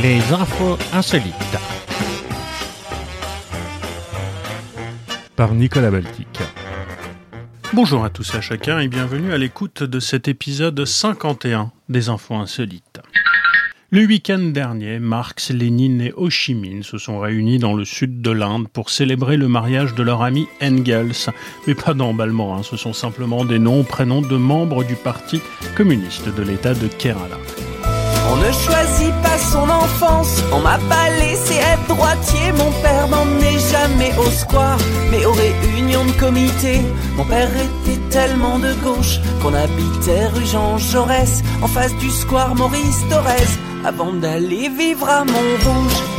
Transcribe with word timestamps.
Les 0.00 0.20
infos 0.32 0.78
insolites. 0.92 1.34
Par 5.34 5.54
Nicolas 5.54 5.90
Baltic. 5.90 6.38
Bonjour 7.72 8.04
à 8.04 8.10
tous 8.10 8.32
et 8.32 8.36
à 8.36 8.40
chacun 8.40 8.78
et 8.78 8.86
bienvenue 8.86 9.32
à 9.32 9.38
l'écoute 9.38 9.82
de 9.82 9.98
cet 9.98 10.28
épisode 10.28 10.84
51 10.84 11.72
des 11.88 12.10
infos 12.10 12.36
insolites. 12.36 13.00
Le 13.90 14.06
week-end 14.06 14.38
dernier, 14.38 15.00
Marx, 15.00 15.50
Lénine 15.50 16.00
et 16.00 16.12
Ho 16.16 16.30
Chi 16.30 16.54
Minh 16.54 16.84
se 16.84 16.98
sont 16.98 17.18
réunis 17.18 17.58
dans 17.58 17.74
le 17.74 17.84
sud 17.84 18.22
de 18.22 18.30
l'Inde 18.30 18.68
pour 18.68 18.90
célébrer 18.90 19.36
le 19.36 19.48
mariage 19.48 19.96
de 19.96 20.04
leur 20.04 20.22
ami 20.22 20.46
Engels. 20.62 21.32
Mais 21.66 21.74
pas 21.74 21.94
d'emballement, 21.94 22.56
hein, 22.56 22.62
ce 22.62 22.76
sont 22.76 22.92
simplement 22.92 23.44
des 23.44 23.58
noms, 23.58 23.82
prénoms 23.82 24.22
de 24.22 24.36
membres 24.36 24.84
du 24.84 24.94
Parti 24.94 25.40
communiste 25.74 26.28
de 26.32 26.42
l'État 26.42 26.74
de 26.74 26.86
Kerala. 26.86 27.38
On 28.30 28.36
ne 28.36 28.52
choisit 28.52 29.14
pas 29.22 29.38
son 29.38 29.68
enfance. 29.68 30.42
On 30.52 30.60
m'a 30.60 30.78
pas 30.88 31.08
laissé 31.20 31.54
être 31.54 31.86
droitier. 31.88 32.52
Mon 32.52 32.70
père 32.82 33.08
m'emmenait 33.08 33.58
jamais 33.58 34.12
au 34.18 34.30
square, 34.30 34.78
mais 35.10 35.24
aux 35.24 35.32
réunions 35.32 36.04
de 36.04 36.12
comité. 36.12 36.80
Mon 37.16 37.24
père 37.24 37.50
était 37.50 38.00
tellement 38.10 38.58
de 38.58 38.72
gauche 38.84 39.18
qu'on 39.40 39.54
habitait 39.54 40.26
rue 40.34 40.46
Jean 40.46 40.78
Jaurès, 40.78 41.42
en 41.62 41.68
face 41.68 41.94
du 41.96 42.10
square 42.10 42.54
Maurice 42.54 43.02
Torres, 43.08 43.52
avant 43.84 44.12
d'aller 44.12 44.68
vivre 44.68 45.08
à 45.08 45.24
Montrouge. 45.24 46.17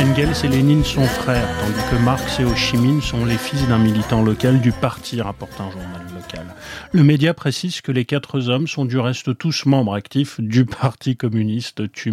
Engels 0.00 0.44
et 0.44 0.48
Lénine 0.48 0.84
sont 0.84 1.04
frères, 1.04 1.48
tandis 1.60 1.90
que 1.90 2.04
Marx 2.04 2.38
et 2.38 2.44
Ho 2.44 2.54
Chi 2.54 2.76
Minh 2.76 3.00
sont 3.00 3.24
les 3.24 3.36
fils 3.36 3.66
d'un 3.66 3.78
militant 3.78 4.22
local 4.22 4.60
du 4.60 4.70
parti, 4.70 5.20
rapporte 5.20 5.60
un 5.60 5.70
journal 5.70 6.02
local. 6.14 6.46
Le 6.92 7.02
média 7.02 7.34
précise 7.34 7.80
que 7.80 7.92
les 7.92 8.04
quatre 8.04 8.48
hommes 8.48 8.66
sont 8.68 8.84
du 8.84 8.98
reste 8.98 9.36
tous 9.36 9.66
membres 9.66 9.94
actifs 9.94 10.40
du 10.40 10.64
Parti 10.64 11.16
communiste, 11.16 11.90
tu 11.92 12.12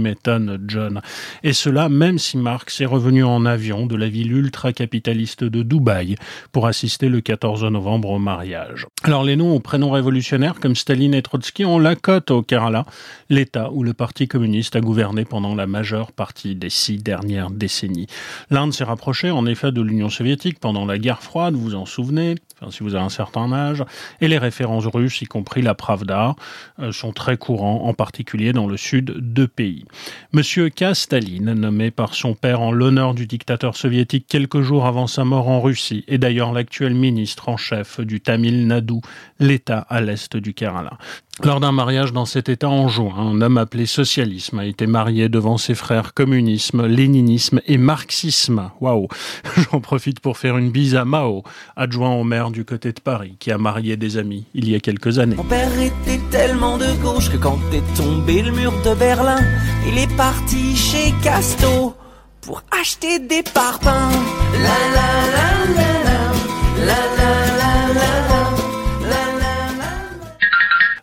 John. 0.68 1.02
Et 1.44 1.54
cela 1.54 1.90
même 1.90 2.18
si 2.18 2.38
Marx 2.38 2.82
est 2.82 2.86
revenu 2.86 3.24
en 3.24 3.46
avion 3.46 3.86
de 3.86 3.96
la 3.96 4.10
ville 4.10 4.34
ultra-capitaliste 4.34 5.44
de 5.44 5.64
Dubaï 5.64 6.16
pour 6.52 6.68
assister 6.68 7.10
le 7.10 7.22
14 7.22 7.64
novembre 7.66 8.10
au 8.10 8.20
mariage. 8.20 8.88
Alors 9.04 9.24
les 9.24 9.36
noms 9.36 9.54
aux 9.54 9.60
prénoms 9.60 9.92
révolutionnaires 9.92 10.60
comme 10.60 10.76
Staline 10.76 11.14
et 11.14 11.22
Trotsky 11.22 11.66
ont 11.66 11.80
la 11.80 11.96
cote 11.96 12.32
au 12.32 12.42
Kerala, 12.42 12.86
l'État 13.30 13.72
où 13.72 13.84
le 13.84 13.94
Parti 13.94 14.28
communiste 14.28 14.76
a 14.76 14.82
gouverné 14.82 15.26
pendant 15.26 15.56
la 15.56 15.68
majeure 15.68 16.12
partie 16.12 16.55
des 16.56 16.70
six 16.70 16.98
dernières 16.98 17.52
décennies. 17.52 18.08
L'Inde 18.50 18.74
s'est 18.74 18.84
rapprochée 18.84 19.32
en 19.32 19.46
effet 19.46 19.72
de 19.72 19.82
l'Union 19.82 20.10
soviétique 20.10 20.60
pendant 20.60 20.86
la 20.86 20.98
guerre 20.98 21.22
froide, 21.22 21.56
vous 21.56 21.62
vous 21.62 21.76
en 21.76 21.86
souvenez, 21.86 22.36
si 22.70 22.84
vous 22.84 22.96
avez 22.96 23.06
un 23.06 23.10
certain 23.10 23.52
âge, 23.52 23.84
et 24.22 24.28
les 24.28 24.38
références 24.38 24.88
russes, 24.88 25.22
y 25.22 25.26
compris 25.26 25.62
la 25.62 25.76
Pravda, 25.76 26.36
euh, 26.80 26.92
sont 26.92 27.12
très 27.12 27.38
courants, 27.38 27.84
en 27.86 27.94
particulier 27.94 28.54
dans 28.54 28.68
le 28.68 28.78
sud 28.78 29.34
de 29.34 29.46
pays. 29.46 29.86
Monsieur 30.34 30.70
K. 30.70 30.94
Staline, 30.94 31.54
nommé 31.54 31.92
par 31.92 32.16
son 32.16 32.34
père 32.34 32.62
en 32.62 32.72
l'honneur 32.72 33.14
du 33.14 33.28
dictateur 33.28 33.76
soviétique 33.76 34.26
quelques 34.28 34.62
jours 34.62 34.86
avant 34.86 35.08
sa 35.08 35.24
mort 35.24 35.50
en 35.50 35.62
Russie, 35.62 36.04
est 36.08 36.18
d'ailleurs 36.18 36.54
l'actuel 36.54 36.94
ministre 36.94 37.50
en 37.50 37.58
chef 37.58 38.00
du 38.00 38.22
Tamil 38.22 38.68
Nadu, 38.68 39.02
l'État 39.40 39.86
à 39.90 40.02
l'est 40.02 40.36
du 40.38 40.54
Kerala. 40.54 40.98
Lors 41.44 41.60
d'un 41.60 41.74
mariage 41.74 42.14
dans 42.14 42.24
cet 42.24 42.48
État 42.48 42.70
en 42.70 42.88
juin, 42.88 43.14
un 43.18 43.42
homme 43.42 43.58
appelé 43.58 43.86
socialisme 43.86 44.58
a 44.60 44.66
été 44.66 44.88
marié 44.88 45.28
devant 45.28 45.58
ses 45.58 45.76
frères 45.76 46.14
communisme, 46.14 46.86
léninisme 46.88 47.60
et 47.66 47.78
marxisme. 47.78 48.72
Waouh 48.80 49.10
J'en 49.58 49.82
profite 49.82 50.22
pour 50.22 50.38
faire 50.38 50.58
une 50.58 50.72
bise 50.72 50.96
à 50.96 51.04
Mao, 51.04 51.44
adjoint 51.76 52.14
au 52.14 52.24
maire 52.24 52.52
du 52.56 52.64
côté 52.64 52.94
de 52.94 53.02
Paris 53.02 53.36
qui 53.38 53.52
a 53.52 53.58
marié 53.58 53.98
des 53.98 54.18
amis 54.18 54.46
il 54.54 54.70
y 54.70 54.76
a 54.76 54.80
quelques 54.80 55.20
années. 55.20 55.36
Mon 55.36 55.44
père 55.44 55.78
était 55.78 56.22
tellement 56.32 56.78
de 56.78 56.90
gauche 57.04 57.30
que 57.30 57.36
quand 57.36 57.60
est 57.74 57.98
tombé 57.98 58.42
le 58.42 58.52
mur 58.54 58.72
de 58.86 58.94
Berlin, 58.96 59.42
il 59.90 59.98
est 59.98 60.16
parti 60.16 60.74
chez 60.74 61.14
Casto 61.22 61.94
pour 62.40 62.64
acheter 62.72 63.20
des 63.20 63.44
parpaings. 63.44 64.24
La 64.66 64.80
la 64.98 65.10
la 65.36 65.48
la 65.76 66.88
la. 66.88 67.00
la. 67.18 67.45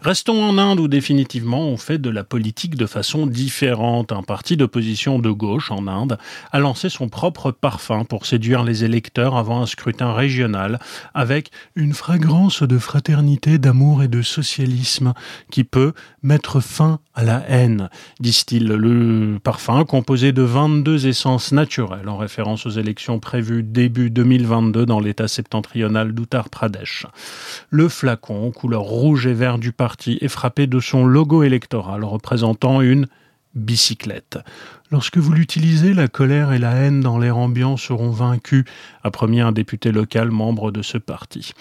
Restons 0.04 0.42
en 0.42 0.58
Inde 0.58 0.80
où 0.80 0.88
définitivement 0.88 1.60
on 1.60 1.76
fait 1.76 1.98
de 1.98 2.10
la 2.10 2.24
politique 2.24 2.74
de 2.74 2.86
façon 2.86 3.24
différente. 3.24 4.10
Un 4.10 4.24
parti 4.24 4.56
d'opposition 4.56 5.20
de 5.20 5.30
gauche 5.30 5.70
en 5.70 5.86
Inde 5.86 6.18
a 6.50 6.58
lancé 6.58 6.88
son 6.88 7.08
propre 7.08 7.52
parfum 7.52 8.04
pour 8.04 8.26
séduire 8.26 8.64
les 8.64 8.82
électeurs 8.82 9.36
avant 9.36 9.62
un 9.62 9.66
scrutin 9.66 10.12
régional 10.12 10.80
avec 11.14 11.52
une 11.76 11.94
fragrance 11.94 12.64
de 12.64 12.78
fraternité, 12.78 13.58
d'amour 13.58 14.02
et 14.02 14.08
de 14.08 14.22
socialisme 14.22 15.12
qui 15.52 15.62
peut 15.62 15.92
mettre 16.24 16.58
fin 16.58 16.98
à 17.14 17.22
la 17.22 17.44
haine, 17.48 17.88
disent-ils. 18.18 18.66
Le 18.66 19.38
parfum 19.38 19.84
composé 19.84 20.32
de 20.32 20.42
22 20.42 21.06
essences 21.06 21.52
naturelles 21.52 22.08
en 22.08 22.16
référence 22.16 22.66
aux 22.66 22.70
élections 22.70 23.20
prévues 23.20 23.62
début 23.62 24.10
2022 24.10 24.84
dans 24.84 24.98
l'état 24.98 25.28
septentrional 25.28 26.12
d'Uttar 26.12 26.48
Pradesh. 26.48 27.06
Le 27.70 27.88
flacon, 27.88 28.50
couleur 28.50 28.82
rouge 28.82 29.28
et 29.28 29.34
vert 29.34 29.58
du 29.58 29.70
parfum 29.70 29.91
est 30.08 30.28
frappé 30.28 30.66
de 30.66 30.80
son 30.80 31.04
logo 31.04 31.42
électoral 31.42 32.04
représentant 32.04 32.80
une 32.80 33.06
bicyclette. 33.54 34.38
Lorsque 34.90 35.16
vous 35.16 35.32
l'utilisez, 35.32 35.94
la 35.94 36.06
colère 36.06 36.52
et 36.52 36.58
la 36.58 36.72
haine 36.72 37.00
dans 37.00 37.18
l'air 37.18 37.38
ambiant 37.38 37.78
seront 37.78 38.10
vaincus, 38.10 38.64
a 39.02 39.10
promis 39.10 39.40
un 39.40 39.52
député 39.52 39.90
local 39.90 40.30
membre 40.30 40.70
de 40.70 40.82
ce 40.82 40.98
parti. 40.98 41.52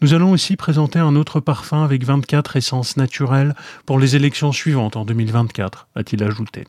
Nous 0.00 0.12
allons 0.12 0.32
aussi 0.32 0.56
présenter 0.56 0.98
un 0.98 1.14
autre 1.14 1.38
parfum 1.38 1.84
avec 1.84 2.04
24 2.04 2.56
essences 2.56 2.96
naturelles 2.96 3.54
pour 3.86 4.00
les 4.00 4.16
élections 4.16 4.50
suivantes 4.50 4.96
en 4.96 5.04
2024, 5.04 5.86
a-t-il 5.94 6.24
ajouté. 6.24 6.66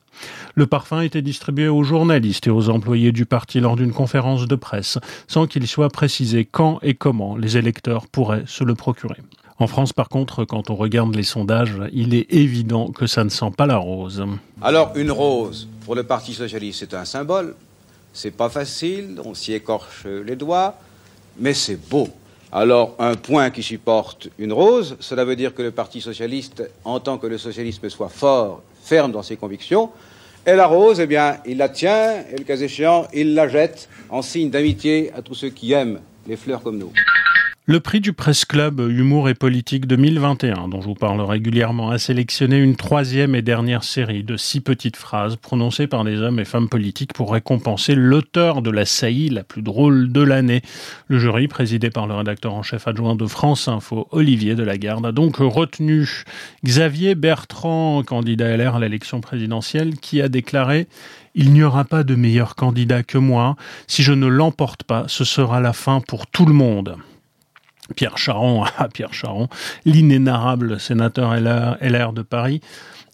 Le 0.54 0.68
parfum 0.68 1.02
était 1.02 1.24
distribué 1.24 1.68
aux 1.68 1.84
journalistes 1.84 2.46
et 2.46 2.52
aux 2.52 2.70
employés 2.70 3.12
du 3.12 3.26
parti 3.26 3.60
lors 3.60 3.76
d'une 3.76 3.94
conférence 3.94 4.48
de 4.48 4.56
presse, 4.56 5.00
sans 5.28 5.48
qu'il 5.48 5.68
soit 5.68 5.90
précisé 5.90 6.46
quand 6.46 6.78
et 6.84 6.94
comment 6.94 7.36
les 7.36 7.58
électeurs 7.58 8.08
pourraient 8.08 8.44
se 8.46 8.64
le 8.64 8.76
procurer. 8.76 9.18
En 9.62 9.68
France, 9.68 9.94
par 9.94 10.10
contre, 10.10 10.44
quand 10.44 10.72
on 10.72 10.76
regarde 10.76 11.14
les 11.14 11.22
sondages, 11.22 11.78
il 11.94 12.16
est 12.16 12.34
évident 12.34 12.88
que 12.88 13.06
ça 13.06 13.24
ne 13.24 13.30
sent 13.30 13.52
pas 13.56 13.68
la 13.68 13.78
rose. 13.78 14.26
Alors, 14.60 14.92
une 14.96 15.12
rose, 15.12 15.68
pour 15.86 15.94
le 15.94 16.02
Parti 16.02 16.34
Socialiste, 16.34 16.80
c'est 16.80 16.96
un 16.96 17.06
symbole. 17.06 17.54
C'est 18.12 18.32
pas 18.32 18.50
facile, 18.50 19.22
on 19.24 19.36
s'y 19.36 19.54
écorche 19.54 20.08
les 20.26 20.36
doigts, 20.36 20.74
mais 21.38 21.54
c'est 21.54 21.76
beau. 21.76 22.10
Alors, 22.52 22.96
un 22.98 23.14
point 23.14 23.52
qui 23.52 23.62
supporte 23.62 24.30
une 24.40 24.52
rose, 24.52 24.98
cela 25.00 25.26
veut 25.26 25.36
dire 25.36 25.54
que 25.54 25.62
le 25.62 25.70
Parti 25.70 26.02
Socialiste 26.02 26.68
entend 26.84 27.20
que 27.20 27.28
le 27.28 27.38
socialisme 27.38 27.88
soit 27.88 28.10
fort, 28.10 28.64
ferme 28.82 29.12
dans 29.12 29.22
ses 29.22 29.36
convictions. 29.36 29.92
Et 30.48 30.56
la 30.56 30.66
rose, 30.66 31.00
eh 31.00 31.06
bien, 31.06 31.38
il 31.46 31.58
la 31.58 31.70
tient, 31.70 32.24
et 32.34 32.36
le 32.36 32.46
cas 32.46 32.58
échéant, 32.58 33.06
il 33.14 33.36
la 33.36 33.48
jette 33.48 33.90
en 34.10 34.24
signe 34.24 34.50
d'amitié 34.50 35.14
à 35.16 35.22
tous 35.22 35.36
ceux 35.36 35.50
qui 35.50 35.74
aiment 35.74 36.00
les 36.26 36.36
fleurs 36.36 36.64
comme 36.64 36.80
nous. 36.80 36.92
Le 37.68 37.80
prix 37.80 38.02
du 38.02 38.12
Presse 38.12 38.44
Club 38.44 38.80
Humour 38.80 39.30
et 39.30 39.36
Politique 39.36 39.86
2021, 39.86 40.68
dont 40.68 40.82
je 40.82 40.88
vous 40.88 40.96
parle 40.96 41.22
régulièrement, 41.22 41.92
a 41.92 42.00
sélectionné 42.00 42.58
une 42.58 42.76
troisième 42.76 43.36
et 43.36 43.44
dernière 43.44 43.84
série 43.84 44.24
de 44.24 44.36
six 44.36 44.62
petites 44.62 44.98
phrases 44.98 45.36
prononcées 45.36 45.86
par 45.86 46.04
des 46.04 46.20
hommes 46.22 46.40
et 46.40 46.44
femmes 46.44 46.70
politiques 46.70 47.14
pour 47.14 47.32
récompenser 47.32 47.94
l'auteur 47.94 48.64
de 48.64 48.72
la 48.72 48.86
saillie 48.86 49.30
la 49.30 49.44
plus 49.44 49.62
drôle 49.62 50.12
de 50.12 50.22
l'année. 50.22 50.64
Le 51.08 51.20
jury, 51.20 51.48
présidé 51.48 51.92
par 51.92 52.08
le 52.08 52.16
rédacteur 52.16 52.56
en 52.56 52.64
chef 52.64 52.88
adjoint 52.88 53.16
de 53.16 53.28
France 53.28 53.68
Info, 53.68 54.08
Olivier 54.10 54.56
Delagarde, 54.56 55.06
a 55.06 55.12
donc 55.12 55.38
retenu 55.38 56.10
Xavier 56.66 57.14
Bertrand, 57.14 58.02
candidat 58.02 58.58
LR 58.58 58.78
à 58.78 58.80
l'élection 58.80 59.22
présidentielle, 59.22 59.98
qui 59.98 60.20
a 60.20 60.30
déclaré 60.30 60.88
il 61.36 61.54
n'y 61.54 61.62
aura 61.64 61.86
pas 61.86 62.04
de 62.04 62.16
meilleur 62.16 62.56
candidat 62.56 63.04
que 63.04 63.20
moi. 63.20 63.56
Si 63.86 64.02
je 64.02 64.14
ne 64.14 64.26
l'emporte 64.26 64.84
pas, 64.84 65.06
ce 65.08 65.24
sera 65.24 65.62
la 65.62 65.74
fin 65.74 66.02
pour 66.02 66.26
tout 66.26 66.48
le 66.48 66.54
monde. 66.54 66.98
Pierre 67.96 68.18
Charon, 68.18 68.64
à 68.78 68.88
Pierre 68.94 69.14
Charon, 69.14 69.48
l'inénarrable 69.86 70.80
sénateur 70.80 71.36
LR, 71.36 72.14
de 72.14 72.22
Paris. 72.22 72.62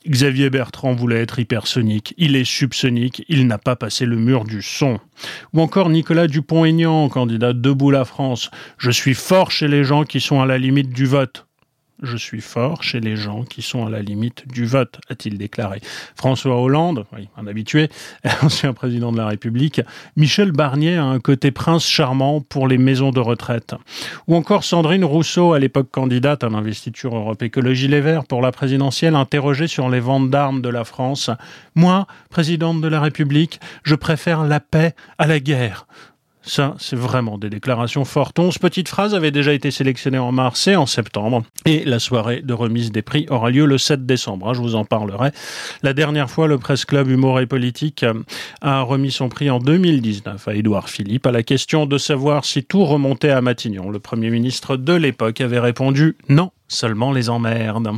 Xavier 0.07 0.49
Bertrand 0.49 0.93
voulait 0.93 1.21
être 1.21 1.39
hypersonique, 1.39 2.13
il 2.17 2.37
est 2.37 2.45
subsonique, 2.45 3.25
il 3.27 3.45
n'a 3.45 3.57
pas 3.57 3.75
passé 3.75 4.05
le 4.05 4.15
mur 4.15 4.45
du 4.45 4.61
son. 4.61 4.99
Ou 5.53 5.61
encore 5.61 5.89
Nicolas 5.89 6.27
Dupont-Aignan, 6.27 7.09
candidat 7.09 7.51
Debout 7.51 7.91
la 7.91 8.05
France. 8.05 8.49
Je 8.77 8.91
suis 8.91 9.15
fort 9.15 9.51
chez 9.51 9.67
les 9.67 9.83
gens 9.83 10.05
qui 10.05 10.21
sont 10.21 10.39
à 10.39 10.45
la 10.45 10.57
limite 10.57 10.91
du 10.91 11.05
vote 11.05 11.46
je 12.01 12.17
suis 12.17 12.41
fort 12.41 12.83
chez 12.83 12.99
les 12.99 13.15
gens 13.15 13.43
qui 13.43 13.61
sont 13.61 13.85
à 13.85 13.89
la 13.89 14.01
limite 14.01 14.47
du 14.47 14.65
vote, 14.65 14.99
a-t-il 15.09 15.37
déclaré. 15.37 15.81
François 16.15 16.61
Hollande, 16.61 17.05
un 17.37 17.47
habitué, 17.47 17.89
ancien 18.41 18.73
président 18.73 19.11
de 19.11 19.17
la 19.17 19.27
République, 19.27 19.81
Michel 20.15 20.51
Barnier 20.51 20.95
a 20.97 21.05
un 21.05 21.19
côté 21.19 21.51
prince 21.51 21.85
charmant 21.85 22.41
pour 22.41 22.67
les 22.67 22.77
maisons 22.77 23.11
de 23.11 23.19
retraite. 23.19 23.75
Ou 24.27 24.35
encore 24.35 24.63
Sandrine 24.63 25.05
Rousseau, 25.05 25.53
à 25.53 25.59
l'époque 25.59 25.89
candidate 25.91 26.43
à 26.43 26.49
l'investiture 26.49 27.15
Europe 27.15 27.41
Écologie 27.41 27.87
Les 27.87 28.01
Verts 28.01 28.25
pour 28.25 28.41
la 28.41 28.51
présidentielle, 28.51 29.15
interrogée 29.15 29.67
sur 29.67 29.89
les 29.89 29.99
ventes 29.99 30.29
d'armes 30.29 30.61
de 30.61 30.69
la 30.69 30.83
France. 30.83 31.29
Moi, 31.75 32.07
présidente 32.29 32.81
de 32.81 32.87
la 32.87 33.01
République, 33.01 33.59
je 33.83 33.95
préfère 33.95 34.43
la 34.43 34.59
paix 34.59 34.93
à 35.17 35.27
la 35.27 35.39
guerre 35.39 35.87
Ça, 36.47 36.75
c'est 36.79 36.95
vraiment 36.95 37.37
des 37.37 37.49
déclarations 37.49 38.05
fortes. 38.05 38.39
Onze 38.39 38.57
petites 38.57 38.87
phrases 38.87 39.13
avaient 39.13 39.31
déjà 39.31 39.51
été 39.51 39.69
sélectionnées 39.69 40.17
en 40.17 40.31
mars 40.31 40.65
et 40.67 40.77
en 40.77 40.85
septembre. 40.85 41.43
Et 41.65 41.83
la 41.83 41.99
soirée 41.99 42.41
de 42.41 42.53
remise 42.53 42.93
des 42.93 43.01
prix 43.01 43.25
aura 43.29 43.49
lieu 43.49 43.65
le 43.65 43.77
7 43.77 44.05
décembre. 44.05 44.49
Hein, 44.49 44.53
je 44.53 44.61
vous 44.61 44.75
en 44.75 44.85
parlerai. 44.85 45.31
La 45.83 45.93
dernière 45.93 46.29
fois, 46.29 46.47
le 46.47 46.57
Presse 46.57 46.85
Club 46.85 47.09
Humour 47.09 47.41
et 47.41 47.47
Politique 47.47 48.05
a 48.61 48.81
remis 48.81 49.11
son 49.11 49.27
prix 49.27 49.49
en 49.49 49.59
2019 49.59 50.47
à 50.47 50.55
Édouard 50.55 50.89
Philippe 50.89 51.27
à 51.27 51.31
la 51.31 51.43
question 51.43 51.85
de 51.85 51.97
savoir 51.97 52.45
si 52.45 52.63
tout 52.63 52.85
remontait 52.85 53.31
à 53.31 53.41
Matignon. 53.41 53.89
Le 53.89 53.99
Premier 53.99 54.29
ministre 54.29 54.77
de 54.77 54.93
l'époque 54.93 55.41
avait 55.41 55.59
répondu 55.59 56.15
non, 56.29 56.51
seulement 56.69 57.11
les 57.11 57.29
emmerdes. 57.29 57.89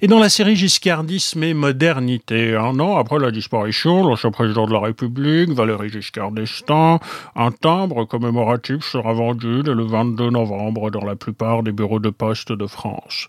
Et 0.00 0.06
dans 0.06 0.20
la 0.20 0.28
série 0.28 0.54
Giscardisme 0.54 1.42
et 1.42 1.54
modernité, 1.54 2.54
un 2.54 2.78
an 2.78 2.96
après 2.96 3.18
la 3.18 3.30
disparition 3.30 4.04
de 4.04 4.10
l'ancien 4.10 4.30
président 4.30 4.66
de 4.66 4.72
la 4.72 4.78
République, 4.78 5.50
Valéry 5.50 5.90
Giscard 5.90 6.30
d'Estaing, 6.30 7.00
un 7.34 7.50
timbre 7.50 8.04
commémoratif 8.04 8.84
sera 8.84 9.12
vendu 9.12 9.62
dès 9.64 9.74
le 9.74 9.84
22 9.84 10.30
novembre 10.30 10.90
dans 10.90 11.04
la 11.04 11.16
plupart 11.16 11.62
des 11.62 11.72
bureaux 11.72 11.98
de 11.98 12.10
poste 12.10 12.52
de 12.52 12.66
France. 12.66 13.28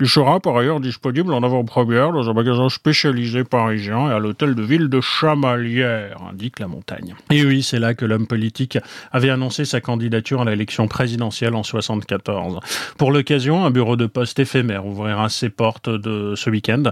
Il 0.00 0.08
sera 0.08 0.40
par 0.40 0.56
ailleurs 0.56 0.80
disponible 0.80 1.32
en 1.32 1.42
avant-première 1.42 2.12
dans 2.12 2.28
un 2.28 2.32
magasin 2.32 2.68
spécialisé 2.68 3.44
parisien 3.44 4.10
et 4.10 4.12
à 4.12 4.18
l'hôtel 4.18 4.54
de 4.54 4.62
ville 4.62 4.88
de 4.88 5.00
Chamalières, 5.00 6.18
indique 6.30 6.58
la 6.58 6.66
montagne. 6.66 7.14
Et 7.30 7.44
oui, 7.44 7.62
c'est 7.62 7.78
là 7.78 7.94
que 7.94 8.04
l'homme 8.04 8.26
politique 8.26 8.78
avait 9.12 9.30
annoncé 9.30 9.64
sa 9.64 9.80
candidature 9.80 10.40
à 10.40 10.44
l'élection 10.44 10.88
présidentielle 10.88 11.54
en 11.54 11.62
74. 11.62 12.60
Pour 12.96 13.12
l'occasion, 13.12 13.64
un 13.64 13.70
bureau 13.70 13.96
de 13.96 14.06
poste 14.06 14.38
éphémère 14.38 14.86
ouvrira 14.86 15.28
ses 15.28 15.50
portes 15.50 15.88
de 15.98 16.34
ce 16.36 16.50
week-end. 16.50 16.84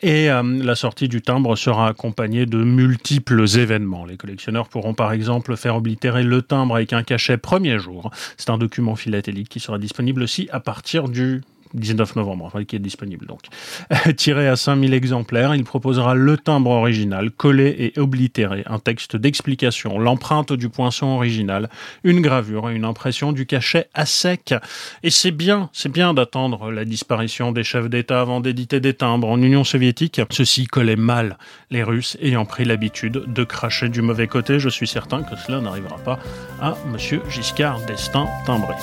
Et 0.00 0.30
euh, 0.30 0.42
la 0.42 0.74
sortie 0.74 1.08
du 1.08 1.22
timbre 1.22 1.56
sera 1.56 1.88
accompagnée 1.88 2.46
de 2.46 2.58
multiples 2.58 3.44
événements. 3.58 4.04
Les 4.04 4.16
collectionneurs 4.16 4.68
pourront 4.68 4.94
par 4.94 5.12
exemple 5.12 5.56
faire 5.56 5.76
oblitérer 5.76 6.22
le 6.22 6.42
timbre 6.42 6.76
avec 6.76 6.92
un 6.92 7.02
cachet 7.02 7.36
premier 7.36 7.78
jour. 7.78 8.10
C'est 8.36 8.50
un 8.50 8.58
document 8.58 8.96
philatélique 8.96 9.48
qui 9.48 9.60
sera 9.60 9.78
disponible 9.78 10.22
aussi 10.22 10.48
à 10.52 10.60
partir 10.60 11.08
du 11.08 11.42
19 11.74 12.16
novembre, 12.16 12.44
enfin, 12.46 12.64
qui 12.64 12.76
est 12.76 12.80
disponible 12.80 13.26
donc. 13.26 13.42
Tiré 14.16 14.48
à 14.48 14.56
5000 14.56 14.94
exemplaires, 14.94 15.54
il 15.54 15.64
proposera 15.64 16.14
le 16.14 16.36
timbre 16.36 16.70
original, 16.70 17.30
collé 17.30 17.74
et 17.78 17.98
oblitéré, 17.98 18.62
un 18.66 18.78
texte 18.78 19.16
d'explication, 19.16 19.98
l'empreinte 19.98 20.52
du 20.52 20.68
poinçon 20.68 21.06
original, 21.06 21.68
une 22.04 22.20
gravure 22.20 22.70
et 22.70 22.74
une 22.74 22.84
impression 22.84 23.32
du 23.32 23.46
cachet 23.46 23.88
à 23.94 24.06
sec. 24.06 24.54
Et 25.02 25.10
c'est 25.10 25.30
bien, 25.30 25.70
c'est 25.72 25.90
bien 25.90 26.14
d'attendre 26.14 26.70
la 26.70 26.84
disparition 26.84 27.52
des 27.52 27.64
chefs 27.64 27.88
d'État 27.88 28.20
avant 28.20 28.40
d'éditer 28.40 28.80
des 28.80 28.94
timbres. 28.94 29.28
En 29.28 29.40
Union 29.40 29.64
soviétique, 29.64 30.20
ceci 30.30 30.66
collait 30.66 30.96
mal, 30.96 31.38
les 31.70 31.82
Russes 31.82 32.16
ayant 32.20 32.44
pris 32.44 32.64
l'habitude 32.64 33.24
de 33.26 33.44
cracher 33.44 33.88
du 33.88 34.02
mauvais 34.02 34.26
côté. 34.26 34.58
Je 34.58 34.68
suis 34.68 34.86
certain 34.86 35.22
que 35.22 35.36
cela 35.36 35.60
n'arrivera 35.60 35.98
pas 35.98 36.18
à 36.60 36.76
Monsieur 36.92 37.22
Giscard 37.28 37.80
d'Estaing 37.86 38.28
timbré 38.46 38.74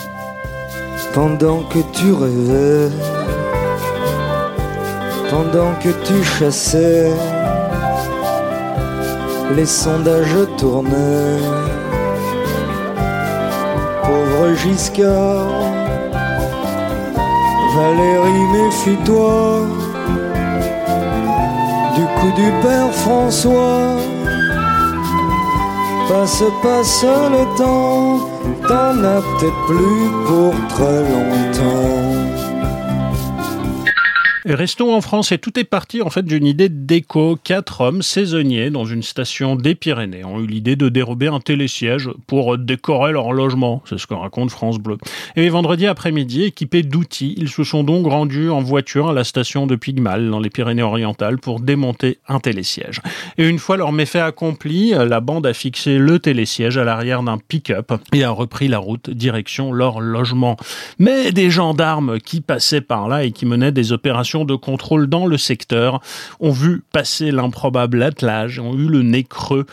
pendant 1.14 1.62
que 1.64 1.80
tu 1.94 2.14
rêvais, 2.14 2.90
pendant 5.30 5.74
que 5.82 5.90
tu 6.06 6.24
chassais, 6.24 7.12
les 9.56 9.66
sondages 9.66 10.48
tournaient. 10.58 11.42
Pauvre 14.04 14.56
Giscard, 14.56 15.48
Valérie, 17.76 18.48
méfie-toi 18.54 19.68
du 21.98 22.04
coup 22.04 22.32
du 22.36 22.52
père 22.62 22.94
François. 22.94 24.17
Passe, 26.08 26.44
passe 26.64 27.04
le 27.04 27.58
temps, 27.58 28.20
t'en 28.66 29.04
as 29.04 29.22
peut-être 29.22 29.66
plus 29.68 30.10
pour 30.26 30.54
très 30.70 31.02
longtemps. 31.04 32.47
Restons 34.50 34.96
en 34.96 35.02
France 35.02 35.34
et 35.34 35.40
tout 35.40 35.60
est 35.60 35.66
parti 35.66 36.02
en 36.02 36.10
fait 36.10 36.24
d'une 36.24 36.46
idée 36.46 36.70
d'écho. 36.70 37.38
Quatre 37.44 37.82
hommes 37.82 38.02
saisonniers 38.02 38.70
dans 38.70 38.86
une 38.86 39.04
station 39.04 39.58
des 39.58 39.76
Pyrénées 39.76 40.24
ont 40.24 40.40
eu 40.40 40.48
l'idée 40.48 40.78
de 40.78 40.88
dérober 40.88 41.28
un 41.28 41.42
télésiège 41.42 42.10
pour 42.28 42.58
décorer 42.58 43.12
leur 43.12 43.34
logement. 43.34 43.84
C'est 43.90 43.98
ce 43.98 44.08
que 44.08 44.14
raconte 44.14 44.50
France 44.50 44.80
Bleu. 44.80 45.00
Et 45.36 45.50
vendredi 45.50 45.86
après-midi, 45.86 46.44
équipés 46.44 46.84
d'outils, 46.84 47.36
ils 47.38 47.50
se 47.50 47.66
sont 47.66 47.84
donc 47.84 48.08
rendus 48.08 48.50
en 48.50 48.62
voiture 48.62 49.10
à 49.10 49.14
la 49.14 49.26
station 49.26 49.68
de 49.68 49.76
Pigmal 49.76 50.30
dans 50.30 50.40
les 50.40 50.50
Pyrénées-Orientales 50.50 51.40
pour 51.40 51.60
démonter 51.60 52.20
un 52.30 52.40
télésiège. 52.40 53.02
Et 53.38 53.46
une 53.46 53.60
fois 53.60 53.76
leur 53.76 53.92
méfait 53.92 54.22
accompli, 54.22 54.92
la 54.92 55.20
bande 55.20 55.46
a 55.46 55.54
fixé 55.54 55.98
le 55.98 56.20
télésiège 56.20 56.78
à 56.78 56.86
l'arrière 56.86 57.22
d'un 57.22 57.38
pick-up 57.38 57.92
et 58.14 58.24
a 58.24 58.30
repris 58.30 58.70
la 58.70 58.80
route 58.80 59.10
direction 59.10 59.74
leur 59.74 60.00
logement. 60.00 60.56
Mais 61.00 61.34
des 61.34 61.50
gendarmes 61.50 62.18
qui 62.22 62.40
passaient 62.40 62.80
par 62.80 63.10
là 63.10 63.26
et 63.26 63.32
qui 63.34 63.46
menaient 63.46 63.74
des 63.74 63.92
opérations 63.92 64.37
de 64.46 64.56
contrôle 64.56 65.08
dans 65.08 65.26
le 65.26 65.38
secteur 65.38 66.02
ont 66.40 66.52
vu 66.52 66.84
passer 66.92 67.32
l'improbable 67.32 68.02
attelage, 68.04 68.60
ont 68.60 68.74
eu 68.74 68.88
le 68.88 69.02
nez 69.02 69.24
creux 69.24 69.66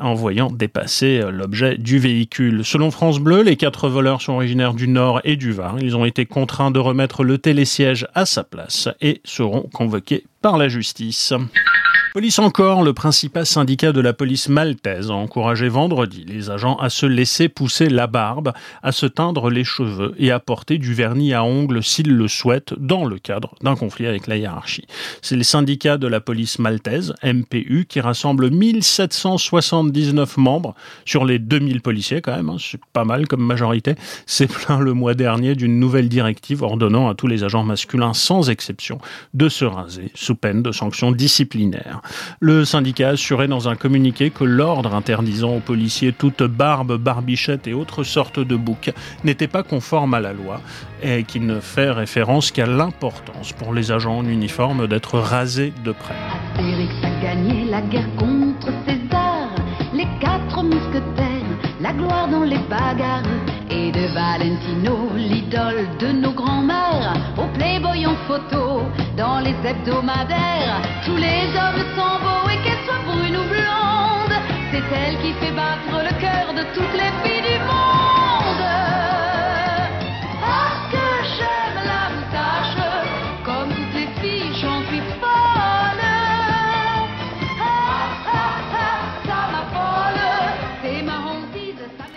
en 0.00 0.14
voyant 0.14 0.50
dépasser 0.50 1.20
euh, 1.20 1.30
l'objet 1.30 1.76
du 1.76 1.98
véhicule. 1.98 2.64
Selon 2.64 2.90
France 2.90 3.20
Bleu, 3.20 3.42
les 3.42 3.56
quatre 3.56 3.88
voleurs 3.88 4.22
sont 4.22 4.32
originaires 4.32 4.74
du 4.74 4.88
Nord 4.88 5.20
et 5.24 5.36
du 5.36 5.52
Var. 5.52 5.76
Ils 5.80 5.96
ont 5.96 6.04
été 6.04 6.26
contraints 6.26 6.70
de 6.70 6.78
remettre 6.78 7.24
le 7.24 7.38
télésiège 7.38 8.06
à 8.14 8.26
sa 8.26 8.44
place 8.44 8.88
et 9.00 9.20
seront 9.24 9.68
convoqués 9.72 10.24
par 10.40 10.58
la 10.58 10.68
justice. 10.68 11.34
Police 12.14 12.40
encore, 12.40 12.82
le 12.82 12.92
principal 12.92 13.46
syndicat 13.46 13.92
de 13.92 14.02
la 14.02 14.12
police 14.12 14.50
maltaise 14.50 15.10
a 15.10 15.14
encouragé 15.14 15.70
vendredi 15.70 16.26
les 16.28 16.50
agents 16.50 16.76
à 16.76 16.90
se 16.90 17.06
laisser 17.06 17.48
pousser 17.48 17.88
la 17.88 18.06
barbe, 18.06 18.52
à 18.82 18.92
se 18.92 19.06
teindre 19.06 19.48
les 19.48 19.64
cheveux 19.64 20.14
et 20.18 20.30
à 20.30 20.38
porter 20.38 20.76
du 20.76 20.92
vernis 20.92 21.32
à 21.32 21.42
ongles 21.42 21.82
s'ils 21.82 22.14
le 22.14 22.28
souhaitent 22.28 22.74
dans 22.76 23.06
le 23.06 23.18
cadre 23.18 23.54
d'un 23.62 23.76
conflit 23.76 24.06
avec 24.06 24.26
la 24.26 24.36
hiérarchie. 24.36 24.86
C'est 25.22 25.36
le 25.36 25.42
syndicat 25.42 25.96
de 25.96 26.06
la 26.06 26.20
police 26.20 26.58
maltaise, 26.58 27.14
MPU, 27.24 27.86
qui 27.88 28.02
rassemble 28.02 28.50
1779 28.50 30.36
membres 30.36 30.74
sur 31.06 31.24
les 31.24 31.38
2000 31.38 31.80
policiers 31.80 32.20
quand 32.20 32.36
même, 32.36 32.50
hein, 32.50 32.58
c'est 32.60 32.84
pas 32.92 33.06
mal 33.06 33.26
comme 33.26 33.42
majorité. 33.42 33.94
C'est 34.26 34.52
plein 34.52 34.80
le 34.80 34.92
mois 34.92 35.14
dernier 35.14 35.54
d'une 35.54 35.80
nouvelle 35.80 36.10
directive 36.10 36.62
ordonnant 36.62 37.08
à 37.08 37.14
tous 37.14 37.26
les 37.26 37.42
agents 37.42 37.64
masculins 37.64 38.12
sans 38.12 38.50
exception 38.50 38.98
de 39.32 39.48
se 39.48 39.64
raser 39.64 40.10
sous 40.14 40.34
peine 40.34 40.62
de 40.62 40.72
sanctions 40.72 41.10
disciplinaires. 41.10 42.01
Le 42.40 42.64
syndicat 42.64 43.10
assurait 43.10 43.48
dans 43.48 43.68
un 43.68 43.76
communiqué 43.76 44.30
que 44.30 44.44
l'ordre 44.44 44.94
interdisant 44.94 45.56
aux 45.56 45.60
policiers 45.60 46.12
toute 46.12 46.42
barbe, 46.42 46.96
barbichette 46.96 47.66
et 47.66 47.74
autres 47.74 48.04
sortes 48.04 48.40
de 48.40 48.56
boucs 48.56 48.90
n'était 49.24 49.48
pas 49.48 49.62
conforme 49.62 50.14
à 50.14 50.20
la 50.20 50.32
loi 50.32 50.60
et 51.02 51.24
qu'il 51.24 51.46
ne 51.46 51.60
fait 51.60 51.90
référence 51.90 52.50
qu'à 52.50 52.66
l'importance 52.66 53.52
pour 53.52 53.72
les 53.72 53.92
agents 53.92 54.18
en 54.18 54.24
uniforme 54.24 54.86
d'être 54.86 55.18
rasés 55.18 55.72
de 55.84 55.92
près. 55.92 56.14
Les 59.94 60.06
quatre 60.20 60.62
mousquetaires, 60.62 61.58
la 61.80 61.92
gloire 61.92 62.26
dans 62.26 62.44
les 62.44 62.58
bagarres, 62.58 63.24
de 63.92 64.06
Valentino, 64.14 65.10
l'idole 65.16 65.86
de 65.98 66.12
nos 66.12 66.32
grands-mères, 66.32 67.14
au 67.36 67.46
Playboy 67.56 68.06
en 68.06 68.16
photo, 68.26 68.82
dans 69.16 69.40
les 69.40 69.54
hebdomadaires, 69.64 70.80
tous 71.04 71.16
les 71.16 71.44
hommes 71.60 71.84
sont 71.96 72.16
beaux 72.24 72.48
et 72.50 72.58
qu'elles 72.62 72.84
soient 72.86 73.04
brunes 73.06 73.36
ou 73.36 73.46
blondes, 73.48 74.38
c'est 74.70 74.96
elle 74.96 75.16
qui 75.18 75.32
fait 75.34 75.52
battre 75.52 76.02
le 76.08 76.20
cœur 76.20 76.54
de 76.54 76.62
toutes 76.74 76.94
les 76.94 77.12
filles 77.22 77.42
du 77.42 77.58
monde. 77.66 78.11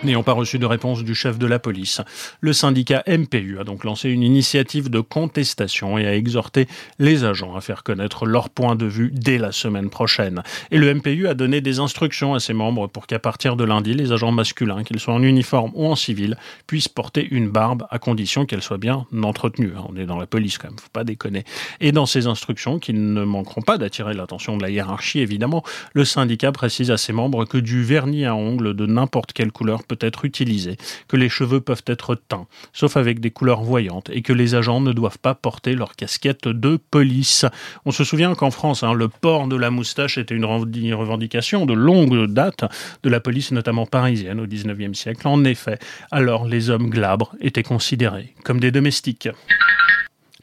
N'ayant 0.06 0.22
pas 0.22 0.34
reçu 0.34 0.60
de 0.60 0.66
réponse 0.66 1.02
du 1.02 1.16
chef 1.16 1.36
de 1.36 1.46
la 1.46 1.58
police, 1.58 2.00
le 2.40 2.52
syndicat 2.52 3.02
MPU 3.08 3.58
a 3.58 3.64
donc 3.64 3.82
lancé 3.82 4.08
une 4.08 4.22
initiative 4.22 4.88
de 4.88 5.00
contestation 5.00 5.98
et 5.98 6.06
a 6.06 6.14
exhorté 6.14 6.68
les 7.00 7.24
agents 7.24 7.56
à 7.56 7.60
faire 7.60 7.82
connaître 7.82 8.24
leur 8.24 8.48
point 8.48 8.76
de 8.76 8.86
vue 8.86 9.10
dès 9.12 9.36
la 9.36 9.50
semaine 9.50 9.90
prochaine. 9.90 10.44
Et 10.70 10.78
le 10.78 10.94
MPU 10.94 11.26
a 11.26 11.34
donné 11.34 11.60
des 11.60 11.80
instructions 11.80 12.34
à 12.34 12.38
ses 12.38 12.52
membres 12.52 12.86
pour 12.86 13.08
qu'à 13.08 13.18
partir 13.18 13.56
de 13.56 13.64
lundi, 13.64 13.94
les 13.94 14.12
agents 14.12 14.30
masculins, 14.30 14.84
qu'ils 14.84 15.00
soient 15.00 15.14
en 15.14 15.24
uniforme 15.24 15.72
ou 15.74 15.86
en 15.86 15.96
civil, 15.96 16.36
puissent 16.68 16.86
porter 16.86 17.26
une 17.28 17.50
barbe 17.50 17.88
à 17.90 17.98
condition 17.98 18.46
qu'elle 18.46 18.62
soit 18.62 18.78
bien 18.78 19.06
entretenue. 19.24 19.72
On 19.88 19.96
est 19.96 20.06
dans 20.06 20.20
la 20.20 20.28
police 20.28 20.56
quand 20.56 20.68
même, 20.68 20.78
faut 20.78 20.86
pas 20.92 21.02
déconner. 21.02 21.42
Et 21.80 21.90
dans 21.90 22.06
ces 22.06 22.28
instructions, 22.28 22.78
qui 22.78 22.92
ne 22.92 23.24
manqueront 23.24 23.62
pas 23.62 23.76
d'attirer 23.76 24.14
l'attention 24.14 24.56
de 24.56 24.62
la 24.62 24.70
hiérarchie 24.70 25.18
évidemment, 25.18 25.64
le 25.94 26.04
syndicat 26.04 26.52
précise 26.52 26.92
à 26.92 26.96
ses 26.96 27.12
membres 27.12 27.44
que 27.44 27.58
du 27.58 27.82
vernis 27.82 28.24
à 28.24 28.36
ongles 28.36 28.72
de 28.74 28.86
n'importe 28.86 29.32
quelle 29.32 29.50
couleur 29.50 29.82
peut 29.82 29.95
être 30.00 30.24
utilisée, 30.24 30.76
que 31.08 31.16
les 31.16 31.28
cheveux 31.28 31.60
peuvent 31.60 31.84
être 31.86 32.14
teints, 32.14 32.46
sauf 32.72 32.96
avec 32.96 33.20
des 33.20 33.30
couleurs 33.30 33.62
voyantes, 33.62 34.10
et 34.10 34.22
que 34.22 34.32
les 34.32 34.54
agents 34.54 34.80
ne 34.80 34.92
doivent 34.92 35.18
pas 35.18 35.34
porter 35.34 35.74
leur 35.74 35.96
casquette 35.96 36.48
de 36.48 36.76
police. 36.76 37.44
On 37.84 37.90
se 37.90 38.04
souvient 38.04 38.34
qu'en 38.34 38.50
France, 38.50 38.82
hein, 38.82 38.92
le 38.92 39.08
port 39.08 39.48
de 39.48 39.56
la 39.56 39.70
moustache 39.70 40.18
était 40.18 40.34
une 40.34 40.44
revendication 40.44 41.66
de 41.66 41.74
longue 41.74 42.26
date 42.26 42.64
de 43.02 43.10
la 43.10 43.20
police, 43.20 43.52
notamment 43.52 43.86
parisienne, 43.86 44.40
au 44.40 44.46
XIXe 44.46 44.98
siècle. 44.98 45.26
En 45.28 45.44
effet, 45.44 45.78
alors 46.10 46.46
les 46.46 46.70
hommes 46.70 46.90
glabres 46.90 47.34
étaient 47.40 47.62
considérés 47.62 48.34
comme 48.44 48.60
des 48.60 48.70
domestiques. 48.70 49.28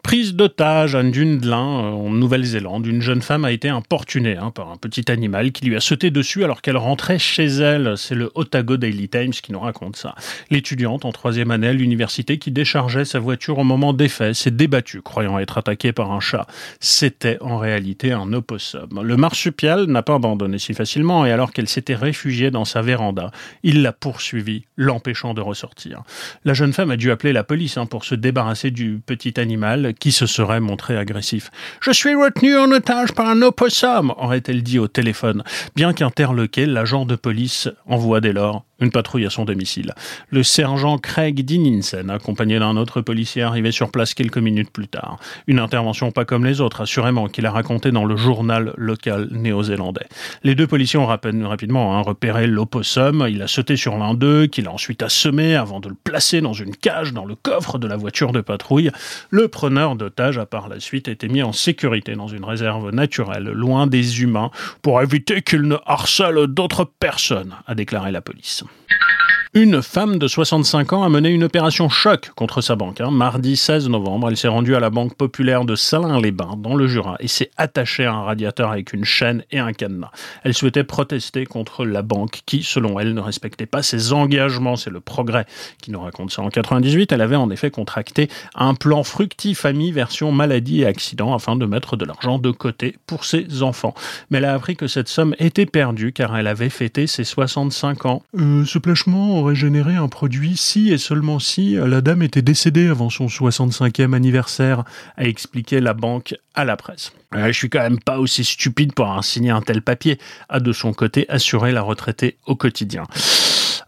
Prise 0.03 0.35
d'otage 0.35 0.95
à 0.95 1.01
Dunedin, 1.01 1.57
en 1.57 2.09
Nouvelle-Zélande, 2.09 2.85
une 2.85 3.01
jeune 3.01 3.21
femme 3.21 3.45
a 3.45 3.53
été 3.53 3.69
importunée 3.69 4.35
hein, 4.35 4.51
par 4.51 4.69
un 4.69 4.75
petit 4.75 5.09
animal 5.09 5.53
qui 5.53 5.65
lui 5.65 5.77
a 5.77 5.79
sauté 5.79 6.11
dessus 6.11 6.43
alors 6.43 6.61
qu'elle 6.61 6.77
rentrait 6.77 7.17
chez 7.17 7.45
elle. 7.45 7.93
C'est 7.97 8.13
le 8.13 8.29
Otago 8.35 8.75
Daily 8.75 9.07
Times 9.07 9.31
qui 9.31 9.53
nous 9.53 9.61
raconte 9.61 9.95
ça. 9.95 10.13
L'étudiante 10.51 11.05
en 11.05 11.13
troisième 11.13 11.51
année 11.51 11.69
à 11.69 11.73
l'université 11.73 12.37
qui 12.37 12.51
déchargeait 12.51 13.05
sa 13.05 13.19
voiture 13.19 13.57
au 13.59 13.63
moment 13.63 13.93
des 13.93 14.09
faits 14.09 14.35
s'est 14.35 14.51
débattue, 14.51 15.01
croyant 15.01 15.39
être 15.39 15.57
attaquée 15.57 15.93
par 15.93 16.11
un 16.11 16.19
chat. 16.19 16.47
C'était 16.81 17.37
en 17.41 17.57
réalité 17.57 18.11
un 18.11 18.33
opossum. 18.33 19.01
Le 19.01 19.15
marsupial 19.15 19.85
n'a 19.85 20.03
pas 20.03 20.15
abandonné 20.15 20.59
si 20.59 20.73
facilement 20.73 21.25
et 21.25 21.31
alors 21.31 21.53
qu'elle 21.53 21.69
s'était 21.69 21.95
réfugiée 21.95 22.51
dans 22.51 22.65
sa 22.65 22.81
véranda, 22.81 23.31
il 23.63 23.81
l'a 23.81 23.93
poursuivie, 23.93 24.65
l'empêchant 24.75 25.33
de 25.33 25.41
ressortir. 25.41 26.03
La 26.43 26.53
jeune 26.53 26.73
femme 26.73 26.91
a 26.91 26.97
dû 26.97 27.09
appeler 27.09 27.31
la 27.31 27.45
police 27.45 27.77
hein, 27.77 27.85
pour 27.85 28.03
se 28.03 28.15
débarrasser 28.15 28.69
du 28.69 29.01
petit 29.03 29.39
animal 29.39 29.92
qui 29.99 30.11
se 30.11 30.25
serait 30.25 30.59
montré 30.59 30.97
agressif. 30.97 31.49
Je 31.81 31.91
suis 31.91 32.15
retenu 32.15 32.57
en 32.57 32.71
otage 32.71 33.13
par 33.13 33.27
un 33.27 33.41
opossum, 33.41 34.13
aurait-elle 34.17 34.63
dit 34.63 34.79
au 34.79 34.87
téléphone. 34.87 35.43
Bien 35.75 35.93
qu'interloqué, 35.93 36.65
l'agent 36.65 37.05
de 37.05 37.15
police 37.15 37.69
envoie 37.85 38.21
dès 38.21 38.33
lors 38.33 38.65
une 38.83 38.91
patrouille 38.91 39.25
à 39.25 39.29
son 39.29 39.45
domicile. 39.45 39.93
Le 40.29 40.43
sergent 40.43 40.97
Craig 40.97 41.43
Dinninsen, 41.43 42.09
accompagné 42.09 42.59
d'un 42.59 42.77
autre 42.77 43.01
policier, 43.01 43.41
arrivé 43.41 43.71
sur 43.71 43.91
place 43.91 44.13
quelques 44.13 44.37
minutes 44.37 44.71
plus 44.71 44.87
tard. 44.87 45.17
Une 45.47 45.59
intervention 45.59 46.11
pas 46.11 46.25
comme 46.25 46.45
les 46.45 46.61
autres, 46.61 46.81
assurément, 46.81 47.27
qu'il 47.27 47.45
a 47.45 47.51
raconté 47.51 47.91
dans 47.91 48.05
le 48.05 48.15
journal 48.15 48.73
local 48.77 49.27
néo-zélandais. 49.31 50.07
Les 50.43 50.55
deux 50.55 50.67
policiers 50.67 50.99
ont 50.99 51.05
rapidement 51.05 51.97
hein, 51.97 52.01
repéré 52.01 52.47
l'opossum. 52.47 53.25
Il 53.29 53.41
a 53.41 53.47
sauté 53.47 53.75
sur 53.75 53.97
l'un 53.97 54.13
d'eux, 54.13 54.47
qu'il 54.47 54.67
a 54.67 54.71
ensuite 54.71 55.01
assommé 55.01 55.55
avant 55.55 55.79
de 55.79 55.89
le 55.89 55.95
placer 55.95 56.41
dans 56.41 56.53
une 56.53 56.75
cage 56.75 57.13
dans 57.13 57.25
le 57.25 57.35
coffre 57.35 57.77
de 57.77 57.87
la 57.87 57.95
voiture 57.95 58.31
de 58.31 58.41
patrouille. 58.41 58.91
Le 59.29 59.47
preneur 59.47 59.95
d'otage 59.95 60.37
a 60.37 60.45
par 60.45 60.67
la 60.67 60.79
suite 60.79 61.07
été 61.07 61.27
mis 61.27 61.43
en 61.43 61.53
sécurité 61.53 62.15
dans 62.15 62.27
une 62.27 62.45
réserve 62.45 62.91
naturelle, 62.91 63.45
loin 63.45 63.87
des 63.87 64.21
humains, 64.21 64.51
pour 64.81 65.01
éviter 65.01 65.41
qu'il 65.41 65.61
ne 65.61 65.77
harcèle 65.85 66.47
d'autres 66.47 66.85
personnes, 66.85 67.55
a 67.67 67.75
déclaré 67.75 68.11
la 68.11 68.21
police. 68.21 68.63
Thank 68.75 68.91
you. 68.91 69.22
Une 69.55 69.83
femme 69.83 70.17
de 70.17 70.27
65 70.27 70.93
ans 70.93 71.03
a 71.03 71.09
mené 71.09 71.29
une 71.29 71.43
opération 71.43 71.87
choc 71.87 72.31
contre 72.35 72.61
sa 72.61 72.75
banque. 72.75 73.01
Hein. 73.01 73.11
Mardi 73.11 73.55
16 73.55 73.87
novembre, 73.87 74.29
elle 74.29 74.35
s'est 74.35 74.47
rendue 74.47 74.75
à 74.75 74.79
la 74.79 74.89
Banque 74.89 75.13
populaire 75.13 75.63
de 75.63 75.75
Salins-les-Bains, 75.75 76.55
dans 76.57 76.73
le 76.73 76.87
Jura, 76.87 77.17
et 77.19 77.27
s'est 77.27 77.51
attachée 77.55 78.05
à 78.05 78.13
un 78.13 78.23
radiateur 78.23 78.71
avec 78.71 78.93
une 78.93 79.05
chaîne 79.05 79.43
et 79.51 79.59
un 79.59 79.71
cadenas. 79.71 80.09
Elle 80.43 80.55
souhaitait 80.55 80.83
protester 80.83 81.45
contre 81.45 81.85
la 81.85 82.01
banque 82.01 82.41
qui, 82.47 82.63
selon 82.63 82.99
elle, 82.99 83.13
ne 83.13 83.21
respectait 83.21 83.67
pas 83.67 83.83
ses 83.83 84.11
engagements. 84.11 84.75
C'est 84.75 84.89
le 84.89 85.01
progrès 85.01 85.45
qui 85.79 85.91
nous 85.91 86.01
raconte 86.01 86.31
ça. 86.31 86.41
En 86.41 86.49
98, 86.49 87.11
elle 87.11 87.21
avait 87.21 87.35
en 87.35 87.51
effet 87.51 87.69
contracté 87.69 88.29
un 88.55 88.73
plan 88.73 89.03
fructifamie 89.03 89.91
version 89.91 90.31
maladie 90.31 90.81
et 90.81 90.87
accident 90.87 91.31
afin 91.31 91.55
de 91.55 91.67
mettre 91.67 91.95
de 91.95 92.05
l'argent 92.05 92.39
de 92.39 92.49
côté 92.49 92.95
pour 93.05 93.23
ses 93.23 93.61
enfants. 93.61 93.93
Mais 94.31 94.39
elle 94.39 94.45
a 94.45 94.55
appris 94.55 94.75
que 94.75 94.87
cette 94.87 95.09
somme 95.09 95.35
était 95.37 95.67
perdue 95.67 96.11
car 96.11 96.35
elle 96.35 96.47
avait 96.47 96.71
fêté 96.71 97.05
ses 97.05 97.23
65 97.23 98.07
ans. 98.07 98.23
Euh, 98.39 98.65
ce 98.65 98.79
plachement 98.79 99.42
aurait 99.43 99.55
généré 99.55 99.95
un 99.95 100.07
produit 100.07 100.55
si 100.57 100.91
et 100.91 100.97
seulement 100.97 101.39
si 101.39 101.75
la 101.75 102.01
dame 102.01 102.21
était 102.21 102.41
décédée 102.41 102.87
avant 102.87 103.09
son 103.09 103.27
65e 103.27 104.13
anniversaire, 104.13 104.83
a 105.17 105.25
expliqué 105.25 105.81
la 105.81 105.93
banque 105.93 106.35
à 106.55 106.65
la 106.65 106.77
presse. 106.77 107.11
Euh, 107.35 107.47
je 107.47 107.57
suis 107.57 107.69
quand 107.69 107.81
même 107.81 107.99
pas 107.99 108.19
aussi 108.19 108.43
stupide 108.43 108.93
pour 108.93 109.23
signé 109.23 109.49
un 109.49 109.61
tel 109.61 109.81
papier, 109.81 110.17
a 110.49 110.59
de 110.59 110.71
son 110.71 110.93
côté 110.93 111.25
assuré 111.29 111.71
la 111.71 111.81
retraitée 111.81 112.37
au 112.45 112.55
quotidien. 112.55 113.03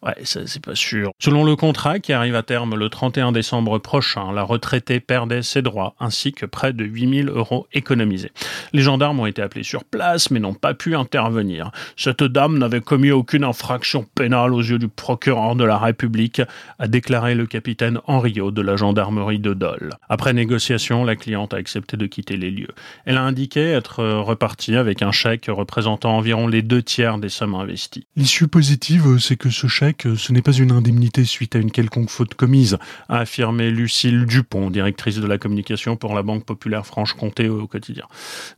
Ouais, 0.06 0.14
c'est 0.24 0.64
pas 0.64 0.76
sûr. 0.76 1.12
Selon 1.18 1.44
le 1.44 1.56
contrat 1.56 1.98
qui 1.98 2.14
arrive 2.14 2.36
à 2.36 2.44
terme 2.44 2.76
le 2.76 2.90
31 2.90 3.32
décembre 3.32 3.80
prochain, 3.80 4.32
la 4.32 4.44
retraitée 4.44 5.00
perdait 5.00 5.42
ses 5.42 5.64
droits 5.64 5.96
ainsi 6.00 6.32
que 6.32 6.46
près 6.46 6.74
de 6.74 6.86
8000 6.86 7.30
euros 7.30 7.66
économisés. 7.74 8.32
Les 8.72 8.84
gendarmes 8.84 9.20
ont 9.20 9.26
été 9.26 9.42
appelés 9.42 9.64
sur 9.64 9.84
place 9.84 10.30
mais 10.30 10.40
n'ont 10.40 10.54
pas 10.54 10.76
pu 10.76 10.96
intervenir. 10.96 11.72
Cette 11.98 12.24
dame 12.24 12.60
n'avait 12.60 12.82
commis 12.82 13.10
aucune 13.10 13.44
infraction 13.44 14.06
pénale 14.14 14.54
aux 14.54 14.62
yeux 14.62 14.78
du 14.78 14.90
procureur 14.90 15.56
de 15.56 15.64
la 15.64 15.80
République, 15.80 16.42
a 16.78 16.88
déclaré 16.88 17.34
le 17.34 17.48
capitaine 17.48 18.00
Henriot 18.06 18.52
de 18.52 18.62
la 18.62 18.76
gendarmerie 18.76 19.40
de 19.40 19.56
Dole. 19.56 19.94
Après 20.08 20.34
négociation, 20.34 21.04
la 21.04 21.16
cliente 21.16 21.56
a 21.56 21.58
accepté 21.58 21.98
de 21.98 22.06
quitter 22.06 22.38
les 22.38 22.52
lieux. 22.52 22.76
Elle 23.06 23.18
a 23.18 23.24
indiqué 23.24 23.72
être 23.72 24.04
repartie 24.04 24.76
avec 24.76 25.02
un 25.02 25.12
chèque 25.12 25.48
représentant 25.48 26.16
environ 26.16 26.48
les 26.48 26.62
deux 26.62 26.84
tiers 26.84 27.18
des 27.18 27.30
sommes 27.30 27.56
investies. 27.56 28.06
L'issue 28.16 28.48
positive, 28.48 29.18
c'est 29.18 29.36
que 29.36 29.50
ce 29.50 29.66
chèque 29.66 29.95
que 29.98 30.16
ce 30.16 30.32
n'est 30.32 30.42
pas 30.42 30.52
une 30.52 30.72
indemnité 30.72 31.26
suite 31.26 31.56
à 31.56 31.60
une 31.60 31.72
quelconque 31.72 32.10
faute 32.10 32.36
commise, 32.36 32.78
a 33.10 33.20
affirmé 33.20 33.72
Lucille 33.72 34.26
Dupont, 34.26 34.70
directrice 34.70 35.18
de 35.18 35.28
la 35.28 35.38
communication 35.38 35.96
pour 35.96 36.14
la 36.14 36.24
Banque 36.24 36.46
populaire 36.46 36.86
Franche-Comté 36.86 37.50
au 37.50 37.68
quotidien. 37.68 38.06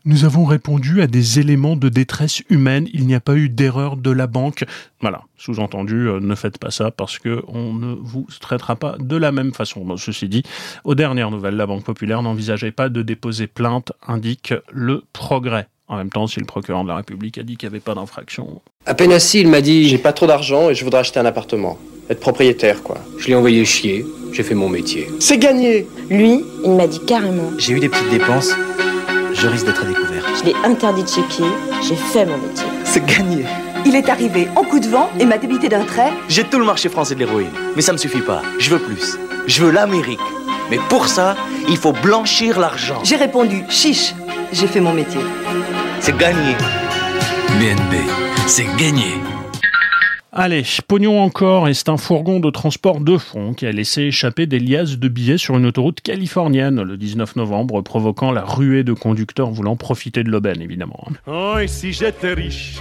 Nous 0.05 0.25
avons 0.25 0.45
répondu 0.45 1.01
à 1.01 1.07
des 1.07 1.39
éléments 1.39 1.75
de 1.75 1.89
détresse 1.89 2.41
humaine, 2.49 2.87
il 2.93 3.07
n'y 3.07 3.15
a 3.15 3.19
pas 3.19 3.35
eu 3.35 3.49
d'erreur 3.49 3.97
de 3.97 4.11
la 4.11 4.27
banque. 4.27 4.65
Voilà, 5.01 5.23
sous-entendu, 5.37 6.07
euh, 6.07 6.19
ne 6.19 6.35
faites 6.35 6.57
pas 6.57 6.71
ça 6.71 6.91
parce 6.91 7.19
que 7.19 7.43
on 7.47 7.73
ne 7.73 7.93
vous 7.93 8.27
traitera 8.39 8.75
pas 8.75 8.95
de 8.99 9.15
la 9.15 9.31
même 9.31 9.53
façon. 9.53 9.97
ceci 9.97 10.27
dit, 10.27 10.43
aux 10.83 10.95
dernières 10.95 11.31
nouvelles, 11.31 11.55
la 11.55 11.67
Banque 11.67 11.83
populaire 11.83 12.21
n'envisageait 12.21 12.71
pas 12.71 12.89
de 12.89 13.01
déposer 13.01 13.47
plainte, 13.47 13.91
indique 14.07 14.53
le 14.71 15.03
progrès. 15.13 15.67
En 15.89 15.97
même 15.97 16.09
temps, 16.09 16.27
si 16.27 16.39
le 16.39 16.45
procureur 16.45 16.83
de 16.83 16.89
la 16.89 16.97
République 16.97 17.37
a 17.37 17.43
dit 17.43 17.55
qu'il 17.55 17.69
n'y 17.69 17.75
avait 17.75 17.83
pas 17.83 17.95
d'infraction. 17.95 18.61
À 18.85 18.93
peine 18.93 19.11
assis, 19.13 19.39
il 19.39 19.47
m'a 19.47 19.61
dit 19.61 19.87
J'ai 19.87 19.97
pas 19.97 20.13
trop 20.13 20.27
d'argent 20.27 20.69
et 20.69 20.75
je 20.75 20.83
voudrais 20.83 20.99
acheter 20.99 21.19
un 21.19 21.25
appartement. 21.25 21.77
Être 22.09 22.19
propriétaire, 22.19 22.83
quoi. 22.83 22.97
Je 23.17 23.27
l'ai 23.27 23.35
envoyé 23.35 23.63
chier, 23.65 24.05
j'ai 24.33 24.43
fait 24.43 24.55
mon 24.55 24.69
métier. 24.69 25.07
C'est 25.19 25.37
gagné 25.37 25.87
Lui, 26.09 26.43
il 26.63 26.71
m'a 26.71 26.87
dit 26.87 26.99
carrément 27.05 27.51
J'ai 27.57 27.73
eu 27.73 27.79
des 27.79 27.89
petites 27.89 28.09
dépenses, 28.09 28.51
je 29.33 29.47
risque 29.47 29.65
d'être 29.65 29.85
découvert. 29.85 30.23
Je 30.39 30.45
l'ai 30.45 30.55
interdit 30.63 31.03
de 31.03 31.07
chez 31.07 31.21
j'ai 31.87 31.95
fait 31.95 32.25
mon 32.25 32.37
métier. 32.37 32.67
C'est 32.83 33.05
gagné 33.05 33.45
il 33.87 33.95
est 33.95 34.09
arrivé 34.09 34.49
en 34.57 34.63
coup 34.63 34.81
de 34.81 34.87
vent 34.87 35.09
et 35.17 35.25
m'a 35.25 35.37
débité 35.37 35.69
d'un 35.69 35.85
trait. 35.85 36.11
J'ai 36.27 36.43
tout 36.43 36.59
le 36.59 36.65
marché 36.65 36.89
français 36.89 37.15
de 37.15 37.19
l'héroïne, 37.19 37.51
mais 37.75 37.81
ça 37.81 37.93
me 37.93 37.97
suffit 37.97 38.19
pas. 38.19 38.41
Je 38.59 38.69
veux 38.69 38.79
plus. 38.79 39.17
Je 39.47 39.63
veux 39.63 39.71
l'Amérique. 39.71 40.19
Mais 40.69 40.79
pour 40.89 41.07
ça, 41.07 41.35
il 41.69 41.77
faut 41.77 41.93
blanchir 41.93 42.59
l'argent. 42.59 43.01
J'ai 43.03 43.15
répondu 43.15 43.63
chiche. 43.69 44.13
J'ai 44.51 44.67
fait 44.67 44.81
mon 44.81 44.93
métier. 44.93 45.21
C'est 45.99 46.17
gagné. 46.17 46.55
BNB, 47.59 47.95
c'est 48.47 48.67
gagné. 48.77 49.13
Allez, 50.39 50.63
pognon 50.87 51.19
encore, 51.19 51.67
et 51.67 51.73
c'est 51.73 51.89
un 51.89 51.97
fourgon 51.97 52.39
de 52.39 52.51
transport 52.51 52.99
de 52.99 53.17
fond 53.17 53.55
qui 53.55 53.65
a 53.65 53.71
laissé 53.71 54.03
échapper 54.03 54.45
des 54.45 54.59
liasses 54.59 54.99
de 54.99 55.07
billets 55.07 55.39
sur 55.39 55.57
une 55.57 55.65
autoroute 55.65 56.01
californienne 56.01 56.79
le 56.83 56.95
19 56.95 57.37
novembre, 57.37 57.81
provoquant 57.81 58.31
la 58.31 58.43
ruée 58.43 58.83
de 58.83 58.93
conducteurs 58.93 59.49
voulant 59.49 59.75
profiter 59.75 60.23
de 60.23 60.29
l'aubaine, 60.29 60.61
évidemment. 60.61 61.07
Oh, 61.25 61.55
si 61.65 61.91
j'étais 61.91 62.33
riche, 62.33 62.75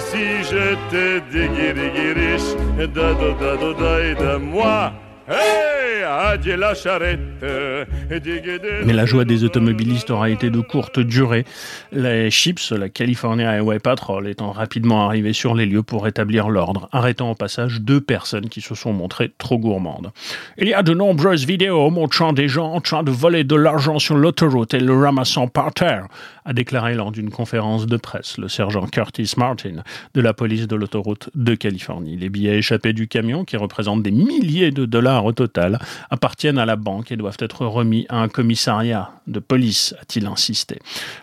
Si 0.00 0.42
j'étais 0.42 1.22
riche, 2.14 2.56
de 2.78 4.36
moi. 4.36 4.92
Mais 8.84 8.92
la 8.92 9.06
joie 9.06 9.24
des 9.24 9.44
automobilistes 9.44 10.10
aura 10.10 10.28
été 10.28 10.50
de 10.50 10.60
courte 10.60 10.98
durée. 11.00 11.44
Les 11.92 12.30
Chips, 12.30 12.72
la 12.72 12.88
California 12.88 13.50
Highway 13.50 13.78
Patrol, 13.78 14.28
étant 14.28 14.50
rapidement 14.50 15.06
arrivés 15.06 15.32
sur 15.32 15.54
les 15.54 15.64
lieux 15.66 15.82
pour 15.82 16.04
rétablir 16.04 16.48
l'ordre, 16.48 16.88
arrêtant 16.92 17.30
au 17.30 17.34
passage 17.34 17.80
deux 17.80 18.00
personnes 18.00 18.48
qui 18.48 18.60
se 18.60 18.74
sont 18.74 18.92
montrées 18.92 19.32
trop 19.38 19.58
gourmandes. 19.58 20.12
Il 20.58 20.68
y 20.68 20.74
a 20.74 20.82
de 20.82 20.92
nombreuses 20.92 21.46
vidéos 21.46 21.90
montrant 21.90 22.32
des 22.32 22.48
gens 22.48 22.72
en 22.72 22.80
train 22.80 23.02
de 23.02 23.10
voler 23.10 23.44
de 23.44 23.56
l'argent 23.56 23.98
sur 23.98 24.16
l'autoroute 24.16 24.74
et 24.74 24.80
le 24.80 24.94
ramassant 24.96 25.48
par 25.48 25.72
terre, 25.72 26.08
a 26.44 26.52
déclaré 26.52 26.94
lors 26.94 27.10
d'une 27.10 27.30
conférence 27.30 27.86
de 27.86 27.96
presse 27.96 28.38
le 28.38 28.48
sergent 28.48 28.86
Curtis 28.86 29.32
Martin 29.36 29.82
de 30.14 30.20
la 30.20 30.34
police 30.34 30.66
de 30.66 30.76
l'autoroute 30.76 31.30
de 31.34 31.54
Californie. 31.54 32.16
Les 32.16 32.28
billets 32.28 32.58
échappés 32.58 32.92
du 32.92 33.08
camion, 33.08 33.44
qui 33.44 33.56
représentent 33.56 34.02
des 34.02 34.10
milliers 34.10 34.70
de 34.70 34.84
dollars 34.84 35.24
au 35.24 35.32
total, 35.32 35.78
appartiennent 36.10 36.58
à 36.58 36.66
la 36.66 36.76
banque 36.76 37.12
et 37.12 37.16
doivent 37.16 37.36
être 37.38 37.66
remis 37.66 38.06
à 38.08 38.20
un 38.20 38.28
commissariat 38.28 39.10
de 39.26 39.38
police, 39.38 39.94
a-t-il 40.00 40.26
insisté. 40.26 40.78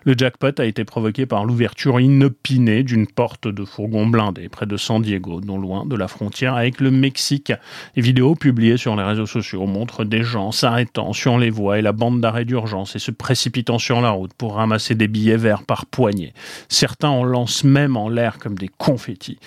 Le 0.06 0.16
jackpot 0.18 0.60
a 0.60 0.66
été 0.66 0.86
provoqué 0.86 1.25
par 1.25 1.46
l'ouverture 1.46 2.00
inopinée 2.00 2.84
d'une 2.84 3.06
porte 3.06 3.48
de 3.48 3.63
fourgon 3.63 4.08
blindé 4.08 4.50
près 4.50 4.66
de 4.66 4.78
San 4.78 5.01
Diego, 5.01 5.42
non 5.42 5.60
loin 5.60 5.86
de 5.86 5.96
la 5.96 6.08
frontière 6.08 6.56
avec 6.56 6.82
le 6.82 6.90
Mexique. 6.90 7.54
Les 7.96 8.01
vidéos 8.01 8.34
publiées 8.36 8.78
sur 8.78 8.96
les 8.96 9.04
réseaux 9.04 9.28
sociaux 9.28 9.68
montrent 9.68 10.04
des 10.04 10.24
gens 10.24 10.51
s'arrêtant 10.51 11.13
sur 11.13 11.38
les 11.38 11.51
voies 11.51 11.78
et 11.78 11.82
la 11.82 11.92
bande 11.92 12.22
d'arrêt 12.22 12.46
d'urgence 12.46 12.96
et 12.96 13.00
se 13.00 13.12
précipitant 13.12 13.78
sur 13.78 14.01
la 14.01 14.10
route 14.10 14.34
pour 14.34 14.56
ramasser 14.56 14.96
des 14.96 15.08
billets 15.12 15.38
verts 15.38 15.63
par 15.63 15.86
poignée. 15.86 16.34
Certains 16.70 17.10
en 17.10 17.24
lancent 17.24 17.63
même 17.63 17.98
en 17.98 18.10
l'air 18.10 18.39
comme 18.39 18.58
des 18.58 18.70
confettis. 18.70 19.38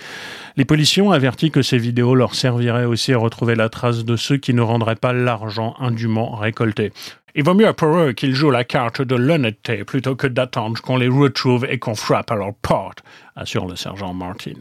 Les 0.57 0.65
policiers 0.65 1.03
ont 1.03 1.11
averti 1.11 1.51
que 1.51 1.63
ces 1.63 1.79
vidéos 1.79 2.15
leur 2.15 2.35
serviraient 2.35 2.85
aussi 2.85 3.13
à 3.13 3.19
retrouver 3.19 3.57
la 3.57 3.69
trace 3.69 4.05
de 4.05 4.17
ceux 4.17 4.37
qui 4.37 4.55
ne 4.55 4.63
rendraient 4.63 4.95
pas 4.95 5.13
l'argent 5.13 5.75
indûment 5.81 6.37
récolté. 6.37 6.93
Il 7.37 7.43
vaut 7.43 7.55
mieux 7.55 7.73
pour 7.73 7.97
eux 7.99 8.13
qu'ils 8.13 8.37
jouent 8.37 8.53
la 8.53 8.63
carte 8.63 9.03
de 9.03 9.17
l'honnêteté 9.17 9.83
plutôt 9.83 10.15
que 10.15 10.29
d'attendre 10.29 10.81
qu'on 10.81 10.97
les 10.97 11.09
retrouve 11.09 11.67
et 11.69 11.81
qu'on 11.81 11.97
frappe 11.97 12.31
à 12.31 12.37
leur 12.37 12.55
porte, 12.55 13.03
assure 13.35 13.67
le 13.67 13.75
sergent 13.75 14.15
Martin. 14.15 14.53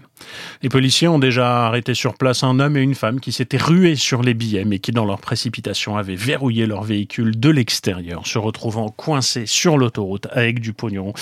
Les 0.64 0.70
policiers 0.70 1.08
ont 1.08 1.20
déjà 1.20 1.68
arrêté 1.68 1.94
sur 1.94 2.16
place 2.16 2.44
un 2.44 2.60
homme 2.60 2.76
et 2.76 2.82
une 2.82 2.96
femme 2.96 3.20
qui 3.20 3.32
s'étaient 3.32 3.58
rués 3.58 3.96
sur 3.96 4.24
les 4.24 4.34
billets 4.34 4.66
mais 4.66 4.80
qui, 4.80 4.92
dans 4.92 5.06
leur 5.06 5.20
précipitation, 5.20 5.98
avaient 5.98 6.16
verrouillé 6.16 6.66
leur 6.66 6.82
véhicule 6.82 7.40
de 7.40 7.50
l'extérieur, 7.50 8.26
se 8.26 8.40
retrouvant 8.40 8.90
coincés 8.90 9.46
sur 9.46 9.78
l'autoroute 9.78 10.26
avec 10.32 10.60
du 10.60 10.74
pognon, 10.74 11.14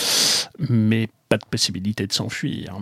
mais 0.69 1.09
pas 1.27 1.37
de 1.37 1.45
possibilité 1.51 2.07
de 2.07 2.13
s'enfuir. 2.13 2.77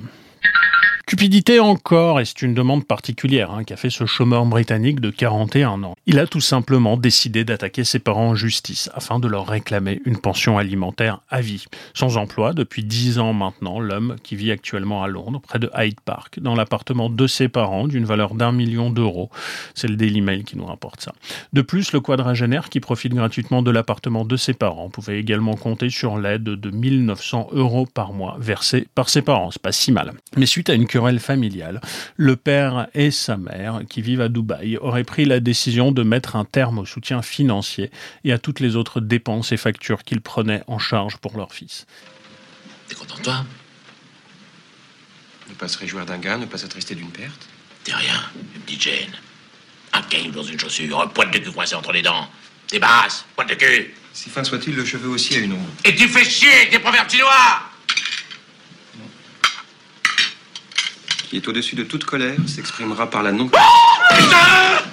Cupidité 1.09 1.59
encore, 1.59 2.19
et 2.19 2.25
c'est 2.25 2.43
une 2.43 2.53
demande 2.53 2.85
particulière 2.85 3.49
hein, 3.49 3.63
qu'a 3.63 3.77
fait 3.77 3.89
ce 3.89 4.05
chômeur 4.05 4.45
britannique 4.45 4.99
de 4.99 5.09
41 5.09 5.81
ans. 5.81 5.95
Il 6.05 6.19
a 6.19 6.27
tout 6.27 6.39
simplement 6.39 6.97
décidé 6.97 7.43
d'attaquer 7.43 7.83
ses 7.83 7.97
parents 7.97 8.27
en 8.27 8.35
justice 8.35 8.91
afin 8.93 9.17
de 9.17 9.27
leur 9.27 9.47
réclamer 9.47 10.03
une 10.05 10.19
pension 10.19 10.59
alimentaire 10.59 11.21
à 11.27 11.41
vie. 11.41 11.65
Sans 11.95 12.17
emploi 12.17 12.53
depuis 12.53 12.83
10 12.83 13.17
ans 13.17 13.33
maintenant, 13.33 13.79
l'homme 13.79 14.17
qui 14.21 14.35
vit 14.35 14.51
actuellement 14.51 15.01
à 15.01 15.07
Londres, 15.07 15.41
près 15.41 15.57
de 15.57 15.71
Hyde 15.75 15.99
Park, 15.99 16.39
dans 16.41 16.53
l'appartement 16.53 17.09
de 17.09 17.25
ses 17.25 17.49
parents 17.49 17.87
d'une 17.87 18.05
valeur 18.05 18.35
d'un 18.35 18.51
million 18.51 18.91
d'euros. 18.91 19.31
C'est 19.73 19.87
le 19.87 19.95
Daily 19.95 20.21
Mail 20.21 20.43
qui 20.43 20.57
nous 20.59 20.65
rapporte 20.65 21.01
ça. 21.01 21.13
De 21.53 21.63
plus, 21.63 21.91
le 21.91 22.01
quadragénaire 22.01 22.69
qui 22.69 22.79
profite 22.79 23.15
gratuitement 23.15 23.63
de 23.63 23.71
l'appartement 23.71 24.25
de 24.25 24.37
ses 24.37 24.53
parents 24.53 24.91
pouvait 24.91 25.19
également 25.19 25.55
compter 25.55 25.89
sur 25.89 26.19
l'aide 26.19 26.43
de 26.43 26.69
1900 26.69 27.47
euros 27.53 27.87
par 27.91 28.13
mois 28.13 28.37
versée 28.39 28.87
par 28.93 29.09
ses 29.09 29.23
parents. 29.23 29.49
C'est 29.49 29.59
pas 29.63 29.71
si 29.71 29.91
mal. 29.91 30.13
Mais 30.37 30.45
suite 30.45 30.69
à 30.69 30.75
une 30.75 30.85
familiale, 31.19 31.81
le 32.17 32.35
père 32.35 32.87
et 32.93 33.11
sa 33.11 33.37
mère, 33.37 33.81
qui 33.89 34.01
vivent 34.01 34.21
à 34.21 34.29
Dubaï, 34.29 34.77
auraient 34.77 35.03
pris 35.03 35.25
la 35.25 35.39
décision 35.39 35.91
de 35.91 36.03
mettre 36.03 36.35
un 36.35 36.45
terme 36.45 36.79
au 36.79 36.85
soutien 36.85 37.21
financier 37.21 37.91
et 38.23 38.33
à 38.33 38.37
toutes 38.37 38.59
les 38.59 38.75
autres 38.75 38.99
dépenses 38.99 39.51
et 39.51 39.57
factures 39.57 40.03
qu'ils 40.03 40.21
prenaient 40.21 40.63
en 40.67 40.79
charge 40.79 41.17
pour 41.17 41.37
leur 41.37 41.53
fils. 41.53 41.85
T'es 42.87 42.95
content 42.95 43.17
de 43.17 43.23
toi? 43.23 43.45
Ne 45.49 45.53
pas 45.55 45.67
se 45.67 45.77
réjouir 45.77 46.05
d'un 46.05 46.17
gain, 46.17 46.37
ne 46.37 46.45
pas 46.45 46.57
s'attrister 46.57 46.95
d'une 46.95 47.09
perte? 47.09 47.47
T'es 47.83 47.93
rien, 47.93 48.21
une 48.35 48.61
petite 48.61 48.81
gêne. 48.81 49.11
Un 49.93 50.01
caillou 50.03 50.31
dans 50.31 50.43
une 50.43 50.59
chaussure, 50.59 51.01
un 51.01 51.07
poil 51.07 51.31
de 51.31 51.39
cul 51.39 51.51
coincé 51.51 51.75
entre 51.75 51.91
les 51.91 52.01
dents. 52.01 52.27
Débarrasse, 52.69 53.25
poil 53.35 53.47
de 53.47 53.55
cul 53.55 53.93
Si 54.13 54.29
fin 54.29 54.43
soit-il, 54.43 54.75
le 54.75 54.85
cheveu 54.85 55.09
aussi 55.09 55.35
a 55.35 55.39
une 55.39 55.53
ombre. 55.53 55.69
Et 55.85 55.95
tu 55.95 56.07
fais 56.07 56.23
chier 56.23 56.51
avec 56.53 56.71
des 56.71 56.79
proverbes 56.79 57.09
chinois 57.09 57.68
au-dessus 61.47 61.75
de 61.75 61.83
toute 61.83 62.03
colère, 62.03 62.37
s'exprimera 62.47 63.09
par 63.09 63.23
la 63.23 63.31
non... 63.31 63.45
Va 63.45 64.88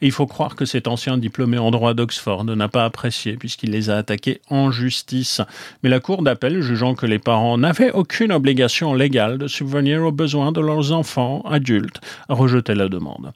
Il 0.00 0.12
faut 0.12 0.26
croire 0.26 0.54
que 0.54 0.64
cet 0.64 0.86
ancien 0.86 1.18
diplômé 1.18 1.58
en 1.58 1.70
droit 1.70 1.94
d'Oxford 1.94 2.44
n'a 2.44 2.68
pas 2.68 2.84
apprécié 2.84 3.36
puisqu'il 3.36 3.70
les 3.70 3.90
a 3.90 3.96
attaqués 3.96 4.40
en 4.48 4.70
justice. 4.70 5.40
Mais 5.82 5.88
la 5.88 6.00
Cour 6.00 6.22
d'appel, 6.22 6.60
jugeant 6.60 6.94
que 6.94 7.06
les 7.06 7.18
parents 7.18 7.58
n'avaient 7.58 7.90
aucune 7.90 8.32
obligation 8.32 8.94
légale 8.94 9.38
de 9.38 9.48
subvenir 9.48 10.04
aux 10.04 10.12
besoins 10.12 10.52
de 10.52 10.60
leurs 10.60 10.92
enfants 10.92 11.42
adultes, 11.42 12.00
a 12.28 12.34
rejeté 12.34 12.74
la 12.74 12.88
demande. 12.88 13.32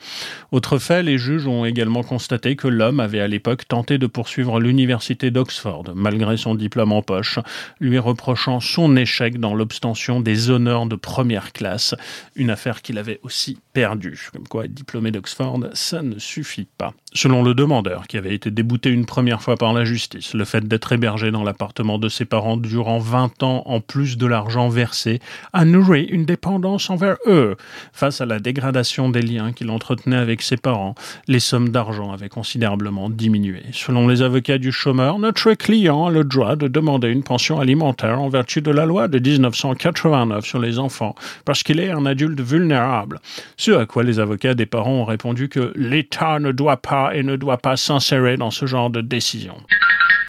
Autre 0.53 0.79
fait, 0.79 1.03
les 1.03 1.19
juges 1.19 1.47
ont 1.47 1.65
également 1.65 2.03
constaté 2.03 2.55
que 2.57 2.69
l'homme 2.69 3.01
avait 3.01 3.21
à 3.21 3.29
l'époque 3.29 3.67
tenté 3.67 3.99
de 3.99 4.07
poursuivre 4.07 4.61
l'université 4.61 5.31
d'Oxford, 5.31 5.85
malgré 5.95 6.37
son 6.37 6.55
diplôme 6.55 6.93
en 6.93 7.03
poche, 7.03 7.39
lui 7.81 7.99
reprochant 7.99 8.61
son 8.61 8.97
échec 8.97 9.41
dans 9.41 9.55
l'obtention 9.55 10.21
des 10.21 10.51
honneurs 10.51 10.87
de 10.87 10.97
première 10.97 11.53
classe, 11.53 11.95
une 12.37 12.51
affaire 12.51 12.83
qu'il 12.83 12.99
avait 12.99 13.21
aussi 13.23 13.59
perdue. 13.73 14.29
Comme 14.33 14.47
quoi, 14.47 14.67
être 14.67 14.75
diplômé 14.75 15.11
d'Oxford, 15.11 15.61
ça 15.73 16.03
ne 16.03 16.19
suffit 16.19 16.52
pas. 16.79 16.93
Selon 17.15 17.43
le 17.43 17.55
demandeur, 17.55 18.07
qui 18.07 18.17
avait 18.17 18.35
été 18.35 18.51
débouté 18.51 18.91
une 18.91 19.05
première 19.05 19.43
fois 19.43 19.57
par 19.57 19.73
la 19.73 19.85
justice, 19.85 20.35
le 20.35 20.45
fait 20.45 20.67
d'être 20.67 20.93
hébergé 20.93 21.31
dans 21.31 21.43
l'appartement 21.43 21.99
de 21.99 22.09
ses 22.09 22.25
parents 22.25 22.57
durant 22.57 22.99
20 22.99 23.43
ans, 23.43 23.63
en 23.67 23.81
plus 23.81 24.17
de 24.17 24.27
l'argent 24.27 24.69
versé, 24.69 25.21
a 25.53 25.65
nourri 25.65 26.05
une 26.05 26.25
dépendance 26.25 26.91
envers 26.91 27.17
eux. 27.27 27.57
Face 27.93 28.21
à 28.21 28.27
la 28.27 28.39
dégradation 28.39 29.11
des 29.11 29.23
liens 29.23 29.53
qu'il 29.53 29.71
entretenait 29.71 30.17
avec 30.17 30.43
ses 30.43 30.57
parents, 30.57 30.95
les 31.29 31.41
sommes 31.41 31.69
d'argent 31.69 32.13
avaient 32.13 32.29
considérablement 32.29 33.11
diminué. 33.11 33.63
Selon 33.73 34.09
les 34.09 34.23
avocats 34.23 34.59
du 34.59 34.73
chômeur, 34.73 35.19
notre 35.19 35.53
client 35.55 36.07
a 36.07 36.11
le 36.11 36.25
droit 36.25 36.57
de 36.57 36.69
demander 36.69 37.09
une 37.09 37.23
pension 37.23 37.61
alimentaire 37.61 38.21
en 38.21 38.29
vertu 38.29 38.63
de 38.63 38.71
la 38.71 38.87
loi 38.87 39.09
de 39.09 39.19
1989 39.19 40.45
sur 40.45 40.59
les 40.59 40.79
enfants, 40.79 41.15
parce 41.45 41.63
qu'il 41.63 41.79
est 41.79 41.91
un 41.91 42.07
adulte 42.07 42.41
vulnérable. 42.41 43.21
Ce 43.57 43.71
à 43.71 43.87
quoi 43.87 44.03
les 44.03 44.19
avocats 44.19 44.55
des 44.55 44.67
parents 44.67 44.93
ont 44.93 45.05
répondu 45.05 45.49
que 45.49 45.73
l'État 45.77 46.39
ne 46.43 46.53
doit 46.53 46.77
pas 46.77 47.15
et 47.15 47.23
ne 47.23 47.37
doit 47.37 47.59
pas 47.59 47.77
s'insérer 47.77 48.37
dans 48.37 48.51
ce 48.51 48.67
genre 48.67 48.91
de 48.91 49.01
décision. 49.01 49.57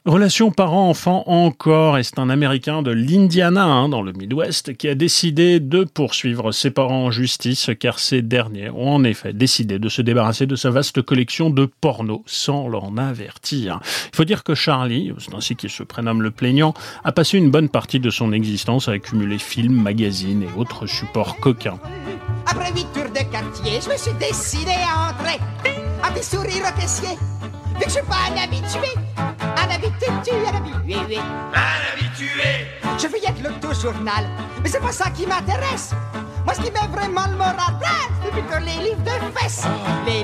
Relation 0.06 0.52
parent-enfant 0.52 1.24
encore, 1.28 1.98
et 1.98 2.04
c'est 2.04 2.20
un 2.20 2.30
Américain 2.30 2.82
de 2.82 2.92
l'Indiana, 2.92 3.64
hein, 3.64 3.88
dans 3.88 4.02
le 4.02 4.12
Midwest, 4.12 4.76
qui 4.76 4.90
a 4.90 4.96
décidé 4.96 5.62
de 5.62 5.86
poursuivre 5.86 6.52
ses 6.52 6.72
parents 6.72 7.06
en 7.06 7.12
justice, 7.12 7.70
car 7.80 8.00
ces 8.00 8.22
derniers 8.22 8.70
ont 8.70 8.96
en 8.96 9.06
effet 9.06 9.32
décidé 9.32 9.80
de 9.80 9.88
se 9.88 10.02
débarrasser 10.02 10.46
de 10.46 10.58
sa 10.58 10.72
vaste 10.72 11.02
collection 11.02 11.50
de 11.50 11.70
porno 11.80 12.22
sans 12.26 12.68
l'en 12.68 12.98
avertir. 12.98 13.80
Il 14.12 14.18
faut 14.18 14.26
dire 14.26 14.44
que 14.44 14.56
Charlie, 14.56 15.14
c'est 15.20 15.34
ainsi 15.34 15.56
qu'il 15.56 15.70
se 15.70 15.84
prénomme 15.84 16.22
le 16.22 16.32
plaignant, 16.32 16.74
a 17.06 17.14
passé 17.14 17.38
une 17.38 17.50
bonne 17.50 17.70
partie 17.70 18.02
de 18.02 18.10
son 18.10 18.34
existence 18.34 18.90
à 18.90 18.92
accumuler 18.92 19.38
films, 19.38 19.82
magazines 19.82 20.44
et 20.44 20.60
autres 20.60 20.86
supports 20.86 21.38
coquins. 21.38 21.80
Après 22.46 22.74
huit 22.74 22.88
tours 22.94 23.10
de 23.10 23.32
quartier, 23.32 23.80
je 23.82 23.90
me 23.90 23.98
suis 23.98 24.14
décidé 24.20 24.74
à 24.86 25.12
entrer. 25.12 25.40
Caissier. 26.80 27.18
Vu 27.74 27.80
que 27.80 27.86
je 27.86 27.90
suis 27.90 28.02
pas 28.04 28.30
un 28.30 28.44
habitué. 28.44 28.94
Un 29.18 29.70
habitué, 29.70 30.08
un 30.08 30.56
habitué. 30.56 31.18
Un 31.18 31.94
habitué. 31.94 32.68
Je 32.98 33.08
feuillette 33.08 33.42
l'auto-journal. 33.44 34.26
Mais 34.62 34.70
c'est 34.70 34.80
pas 34.80 34.92
ça 34.92 35.10
qui 35.10 35.26
m'intéresse. 35.26 35.94
Moi, 36.46 36.54
ce 36.54 36.62
qui 36.62 36.72
met 36.72 36.88
vraiment 36.92 37.28
le 37.28 37.38
moral, 37.38 37.80
c'est 38.24 38.32
plutôt 38.32 38.60
les 38.60 38.90
livres 38.90 39.04
de 39.04 39.40
fesses. 39.40 39.64
Les 40.06 40.23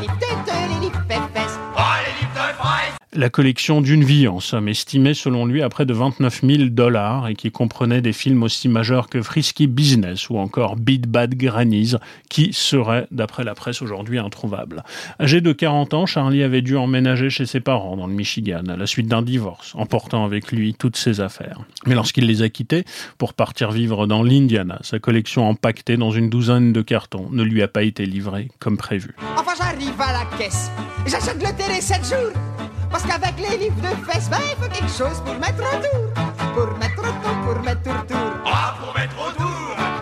la 3.14 3.30
collection 3.30 3.82
d'une 3.82 4.04
vie, 4.04 4.28
en 4.28 4.40
somme, 4.40 4.68
estimée 4.68 5.14
selon 5.14 5.46
lui 5.46 5.64
à 5.64 5.70
près 5.70 5.86
de 5.86 5.94
29 5.94 6.42
000 6.44 6.64
dollars 6.70 7.28
et 7.28 7.36
qui 7.36 7.52
comprenait 7.52 8.02
des 8.02 8.14
films 8.14 8.44
aussi 8.44 8.70
majeurs 8.70 9.10
que 9.10 9.22
Frisky 9.22 9.68
Business 9.68 10.30
ou 10.30 10.38
encore 10.38 10.76
Beat 10.76 11.08
Bad 11.08 11.36
Grannies, 11.36 11.96
qui 12.30 12.54
seraient, 12.54 13.08
d'après 13.12 13.44
la 13.44 13.56
presse 13.56 13.82
aujourd'hui, 13.82 14.20
introuvables. 14.20 14.84
Âgé 15.20 15.42
de 15.42 15.52
40 15.52 15.94
ans, 15.94 16.06
Charlie 16.06 16.44
avait 16.44 16.62
dû 16.62 16.78
emménager 16.78 17.30
chez 17.30 17.46
ses 17.46 17.60
parents 17.60 17.98
dans 17.98 18.08
le 18.08 18.14
Michigan 18.14 18.64
à 18.68 18.78
la 18.78 18.86
suite 18.86 19.08
d'un 19.08 19.24
divorce, 19.24 19.74
emportant 19.76 20.24
avec 20.24 20.52
lui 20.52 20.76
toutes 20.76 20.98
ses 20.98 21.20
affaires. 21.20 21.62
Mais 21.88 21.96
lorsqu'il 21.96 22.28
les 22.28 22.44
a 22.44 22.50
quittés 22.50 22.86
pour 23.18 23.34
partir 23.34 23.72
vivre 23.72 24.06
dans 24.06 24.22
l'Indiana, 24.22 24.78
sa 24.82 25.00
collection 25.00 25.48
empaquetée 25.48 25.98
dans 25.98 26.12
une 26.12 26.30
douzaine 26.30 26.74
de 26.74 26.82
cartons 26.82 27.28
ne 27.32 27.44
lui 27.44 27.64
a 27.64 27.68
pas 27.68 27.84
été 27.84 28.06
livrée 28.06 28.50
comme 28.60 28.78
prévu. 28.78 29.16
Enfin, 29.36 29.54
j'arrive 29.58 30.00
à 30.00 30.14
la 30.14 30.38
caisse. 30.38 30.70
J'achète 31.08 31.42
le 31.42 31.56
télé 31.56 31.82
7 31.82 32.06
jours. 32.06 32.59
Parce 32.90 33.04
qu'avec 33.04 33.34
les 33.38 33.58
livres 33.58 33.82
de 33.82 34.12
fesses, 34.12 34.30
ben, 34.30 34.38
il 34.52 34.64
faut 34.64 34.70
quelque 34.70 34.92
chose 34.92 35.22
pour 35.26 35.36
mettre 35.36 35.62
autour. 35.62 36.14
Pour 36.54 36.78
mettre 36.78 37.00
autour, 37.00 37.36
pour 37.46 37.64
mettre 37.64 37.90
autour. 37.90 38.18
Ah, 38.46 38.76
pour 38.80 38.94
mettre 38.94 39.16
autour 39.20 39.50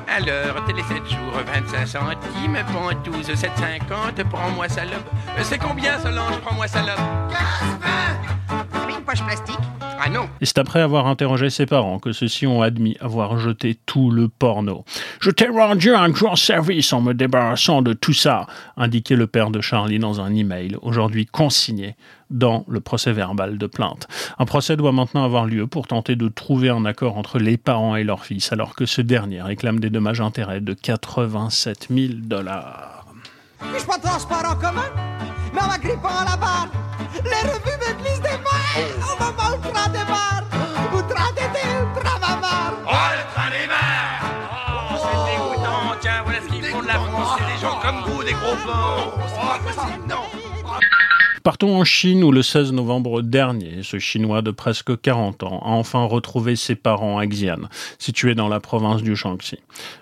alors, 0.09 0.65
télé 0.65 0.81
7 0.81 0.97
jours, 1.07 1.33
25 1.45 1.85
centimes, 1.85 2.57
pontouse 2.73 3.29
7,50, 3.29 4.23
prends-moi 4.31 4.67
salope. 4.67 5.07
C'est 5.43 5.59
combien, 5.59 5.99
Solange, 5.99 6.39
prends-moi 6.43 6.67
salope 6.67 6.97
15, 7.29 7.77
20 7.81 8.89
une 8.89 9.03
poche 9.03 9.23
plastique 9.23 9.59
ah 9.99 10.09
non. 10.09 10.29
Et 10.41 10.45
c'est 10.45 10.57
après 10.57 10.81
avoir 10.81 11.07
interrogé 11.07 11.49
ses 11.49 11.65
parents 11.65 11.99
que 11.99 12.11
ceux-ci 12.11 12.47
ont 12.47 12.61
admis 12.61 12.97
avoir 12.99 13.37
jeté 13.37 13.77
tout 13.85 14.09
le 14.11 14.27
porno. 14.27 14.85
Je 15.19 15.31
t'ai 15.31 15.47
rendu 15.47 15.93
un 15.93 16.09
grand 16.09 16.35
service 16.35 16.93
en 16.93 17.01
me 17.01 17.13
débarrassant 17.13 17.81
de 17.81 17.93
tout 17.93 18.13
ça, 18.13 18.47
indiquait 18.75 19.15
le 19.15 19.27
père 19.27 19.49
de 19.49 19.61
Charlie 19.61 19.99
dans 19.99 20.21
un 20.21 20.33
email, 20.33 20.77
aujourd'hui 20.81 21.25
consigné 21.25 21.95
dans 22.29 22.65
le 22.67 22.79
procès 22.79 23.13
verbal 23.13 23.57
de 23.57 23.67
plainte. 23.67 24.07
Un 24.37 24.45
procès 24.45 24.75
doit 24.75 24.91
maintenant 24.91 25.23
avoir 25.23 25.45
lieu 25.45 25.65
pour 25.67 25.87
tenter 25.87 26.15
de 26.15 26.27
trouver 26.27 26.69
un 26.69 26.85
accord 26.85 27.17
entre 27.17 27.39
les 27.39 27.57
parents 27.57 27.95
et 27.95 28.03
leur 28.03 28.25
fils, 28.25 28.51
alors 28.51 28.75
que 28.75 28.85
ce 28.85 29.01
dernier 29.01 29.41
réclame 29.41 29.79
des 29.79 29.89
dommages-intérêts 29.89 30.61
de 30.61 30.73
87 30.73 31.87
000 31.89 32.13
dollars. 32.15 33.05
Je 33.61 33.85
pas 33.85 33.97
de 33.97 34.03
transport 34.03 34.43
en 34.45 34.55
commun, 34.55 34.91
mais 35.53 35.61
en 35.61 35.67
m'agrippant 35.67 36.09
à 36.09 36.25
la 36.25 36.37
barre, 36.37 36.69
les 37.23 37.49
revues 37.49 37.77
me 37.81 37.93
glissent 38.01 38.21
des 38.21 38.29
mains 38.29 38.77
au 39.01 39.23
moment 39.23 39.49
où 39.57 39.63
le 39.63 39.71
train 39.71 39.89
démarre. 39.89 40.43
Où 40.93 40.97
le 40.97 41.03
train 41.13 41.31
d'été, 41.31 41.65
le 41.95 41.99
train 42.01 42.17
va. 42.19 42.73
Oh, 42.85 42.91
le 43.17 43.33
train 43.33 43.49
démarre 43.49 44.21
Oh, 44.91 44.97
c'est 45.01 45.31
dégoûtant. 45.31 45.95
Tiens, 46.01 46.21
voilà 46.23 46.39
ce 46.41 46.47
qu'ils 46.47 46.65
font 46.65 46.81
de 46.81 46.87
la 46.87 46.93
France. 46.93 47.39
C'est 47.39 47.53
des 47.53 47.59
gens 47.61 47.79
comme 47.81 48.01
vous, 48.05 48.23
des 48.23 48.33
gros 48.33 48.55
porcs. 48.65 49.13
Oh, 49.17 49.21
c'est 49.27 49.47
pas 49.47 49.59
possible, 49.83 50.03
non 50.07 50.23
Partons 51.47 51.77
en 51.77 51.85
Chine 51.85 52.25
où 52.25 52.33
le 52.33 52.43
16 52.43 52.73
novembre 52.73 53.21
dernier, 53.21 53.81
ce 53.81 53.99
Chinois 53.99 54.41
de 54.41 54.51
presque 54.51 54.99
40 54.99 55.43
ans 55.43 55.61
a 55.63 55.69
enfin 55.69 56.03
retrouvé 56.03 56.57
ses 56.57 56.75
parents 56.75 57.19
à 57.19 57.25
Xi'an, 57.25 57.69
situé 57.99 58.35
dans 58.35 58.49
la 58.49 58.59
province 58.59 59.01
du 59.01 59.15
Shaanxi. 59.15 59.57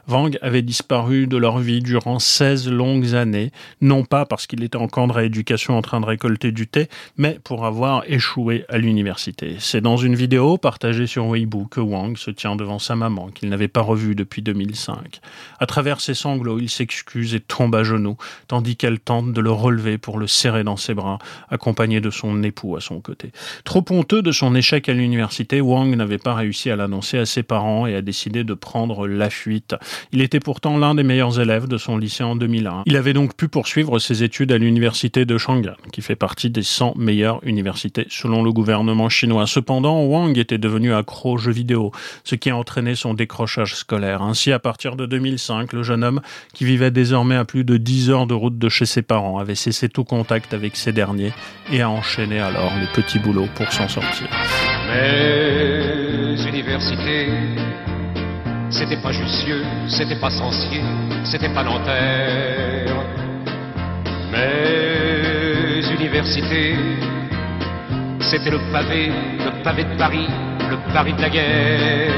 Wang 0.08 0.40
avait 0.42 0.64
disparu 0.64 1.28
de 1.28 1.38
leur 1.38 1.60
vie 1.60 1.82
durant 1.82 2.18
16 2.18 2.68
longues 2.70 3.14
années, 3.14 3.52
non 3.80 4.06
pas 4.06 4.26
parce 4.26 4.48
qu'il 4.48 4.64
était 4.64 4.80
en 4.80 4.88
camp 4.88 5.06
de 5.06 5.14
rééducation 5.14 5.78
en 5.78 5.84
train 5.84 6.02
de 6.02 6.08
récolter 6.08 6.52
du 6.52 6.66
thé, 6.66 6.90
mais 7.16 7.38
pour 7.44 7.68
avoir 7.68 8.04
échoué 8.08 8.66
à 8.68 8.80
l'université. 8.80 9.58
C'est 9.60 9.82
dans 9.82 9.98
une 9.98 10.16
vidéo 10.16 10.58
partagée 10.58 11.06
sur 11.06 11.28
Weibo 11.28 11.66
que 11.66 11.80
Wang 11.80 12.18
se 12.18 12.32
tient 12.32 12.56
devant 12.56 12.80
sa 12.80 12.96
maman, 12.96 13.28
qu'il 13.28 13.50
n'avait 13.50 13.68
pas 13.68 13.82
revue 13.82 14.16
depuis 14.16 14.42
2005. 14.42 15.20
À 15.60 15.68
travers 15.68 16.02
ses 16.02 16.16
sanglots, 16.16 16.58
il 16.58 16.72
s'excuse 16.72 17.36
et 17.36 17.40
tombe 17.40 17.76
à 17.76 17.84
genoux, 17.84 18.18
tandis 18.48 18.78
qu'elle 18.78 19.00
tente 19.00 19.32
de 19.32 19.42
le 19.42 19.52
relever 19.52 20.00
pour 20.00 20.18
le 20.18 20.26
serrer 20.26 20.64
dans 20.64 20.78
ses 20.78 20.96
bras 20.96 21.20
accompagné 21.50 22.02
de 22.02 22.10
son 22.10 22.44
époux 22.44 22.76
à 22.76 22.82
son 22.82 23.00
côté. 23.00 23.32
Trop 23.64 23.84
honteux 23.90 24.22
de 24.22 24.32
son 24.32 24.56
échec 24.56 24.90
à 24.90 24.94
l'université, 24.94 25.62
Wang 25.62 25.96
n'avait 25.96 26.18
pas 26.18 26.34
réussi 26.34 26.70
à 26.70 26.76
l'annoncer 26.76 27.18
à 27.18 27.26
ses 27.26 27.44
parents 27.44 27.88
et 27.88 27.96
a 27.96 28.02
décidé 28.02 28.44
de 28.44 28.54
prendre 28.54 29.08
la 29.08 29.30
fuite. 29.30 29.76
Il 30.12 30.22
était 30.22 30.40
pourtant 30.40 30.78
l'un 30.78 30.96
des 30.96 31.04
meilleurs 31.04 31.40
élèves 31.40 31.68
de 31.68 31.78
son 31.78 31.98
lycée 31.98 32.24
en 32.24 32.36
2001. 32.36 32.84
Il 32.86 32.98
avait 32.98 33.14
donc 33.14 33.36
pu 33.36 33.48
poursuivre 33.48 34.00
ses 34.00 34.24
études 34.24 34.52
à 34.52 34.58
l'université 34.58 35.26
de 35.26 35.38
Shanghai, 35.38 35.74
qui 35.92 36.02
fait 36.02 36.16
partie 36.16 36.50
des 36.50 36.64
100 36.64 36.96
meilleures 36.98 37.40
universités 37.44 38.08
selon 38.10 38.44
le 38.44 38.52
gouvernement 38.52 39.10
chinois. 39.10 39.48
Cependant, 39.48 40.04
Wang 40.04 40.38
était 40.38 40.58
devenu 40.58 40.94
accro 40.94 41.34
aux 41.34 41.38
jeux 41.38 41.52
vidéo, 41.52 41.92
ce 42.24 42.36
qui 42.36 42.50
a 42.50 42.58
entraîné 42.58 42.96
son 42.96 43.14
décrochage 43.14 43.76
scolaire. 43.76 44.22
Ainsi, 44.22 44.52
à 44.52 44.60
partir 44.60 44.96
de 44.96 45.06
2005, 45.06 45.74
le 45.74 45.84
jeune 45.84 46.04
homme, 46.04 46.22
qui 46.54 46.66
vivait 46.66 46.92
désormais 46.92 47.36
à 47.36 47.46
plus 47.46 47.64
de 47.64 47.78
10 47.78 48.10
heures 48.10 48.28
de 48.28 48.34
route 48.34 48.58
de 48.58 48.70
chez 48.70 48.86
ses 48.86 49.02
parents, 49.02 49.38
avait 49.38 49.56
cessé 49.56 49.90
tout 49.90 50.04
contact 50.04 50.54
avec 50.54 50.76
ces 50.76 50.92
derniers 50.92 51.25
et 51.72 51.82
a 51.82 51.90
enchaîné 51.90 52.40
alors 52.40 52.72
les 52.80 52.88
petits 52.88 53.20
boulots 53.20 53.50
pour 53.56 53.72
s'en 53.72 53.88
sortir. 53.88 54.28
Mes 54.88 56.48
universités, 56.48 57.30
c'était 58.70 58.98
pas 58.98 59.12
Jussieu, 59.12 59.64
c'était 59.88 60.20
pas 60.20 60.30
Sancier, 60.30 60.82
c'était 61.24 61.50
pas 61.50 61.64
Nanterre. 61.64 62.96
Mes 64.32 65.88
universités, 65.94 66.76
c'était 68.20 68.52
le 68.52 68.60
pavé, 68.72 69.12
le 69.40 69.64
pavé 69.64 69.84
de 69.84 69.96
Paris, 69.98 70.28
le 70.70 70.94
Paris 70.94 71.14
de 71.14 71.22
la 71.22 71.30
guerre. 71.30 72.12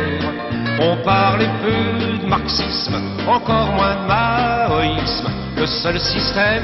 On 0.79 0.95
parlait 1.03 1.49
peu 1.63 2.17
de 2.21 2.27
marxisme, 2.27 2.95
encore 3.27 3.71
moins 3.73 3.95
de 3.95 4.07
maoïsme. 4.07 5.29
Le 5.57 5.65
seul 5.65 5.99
système 5.99 6.63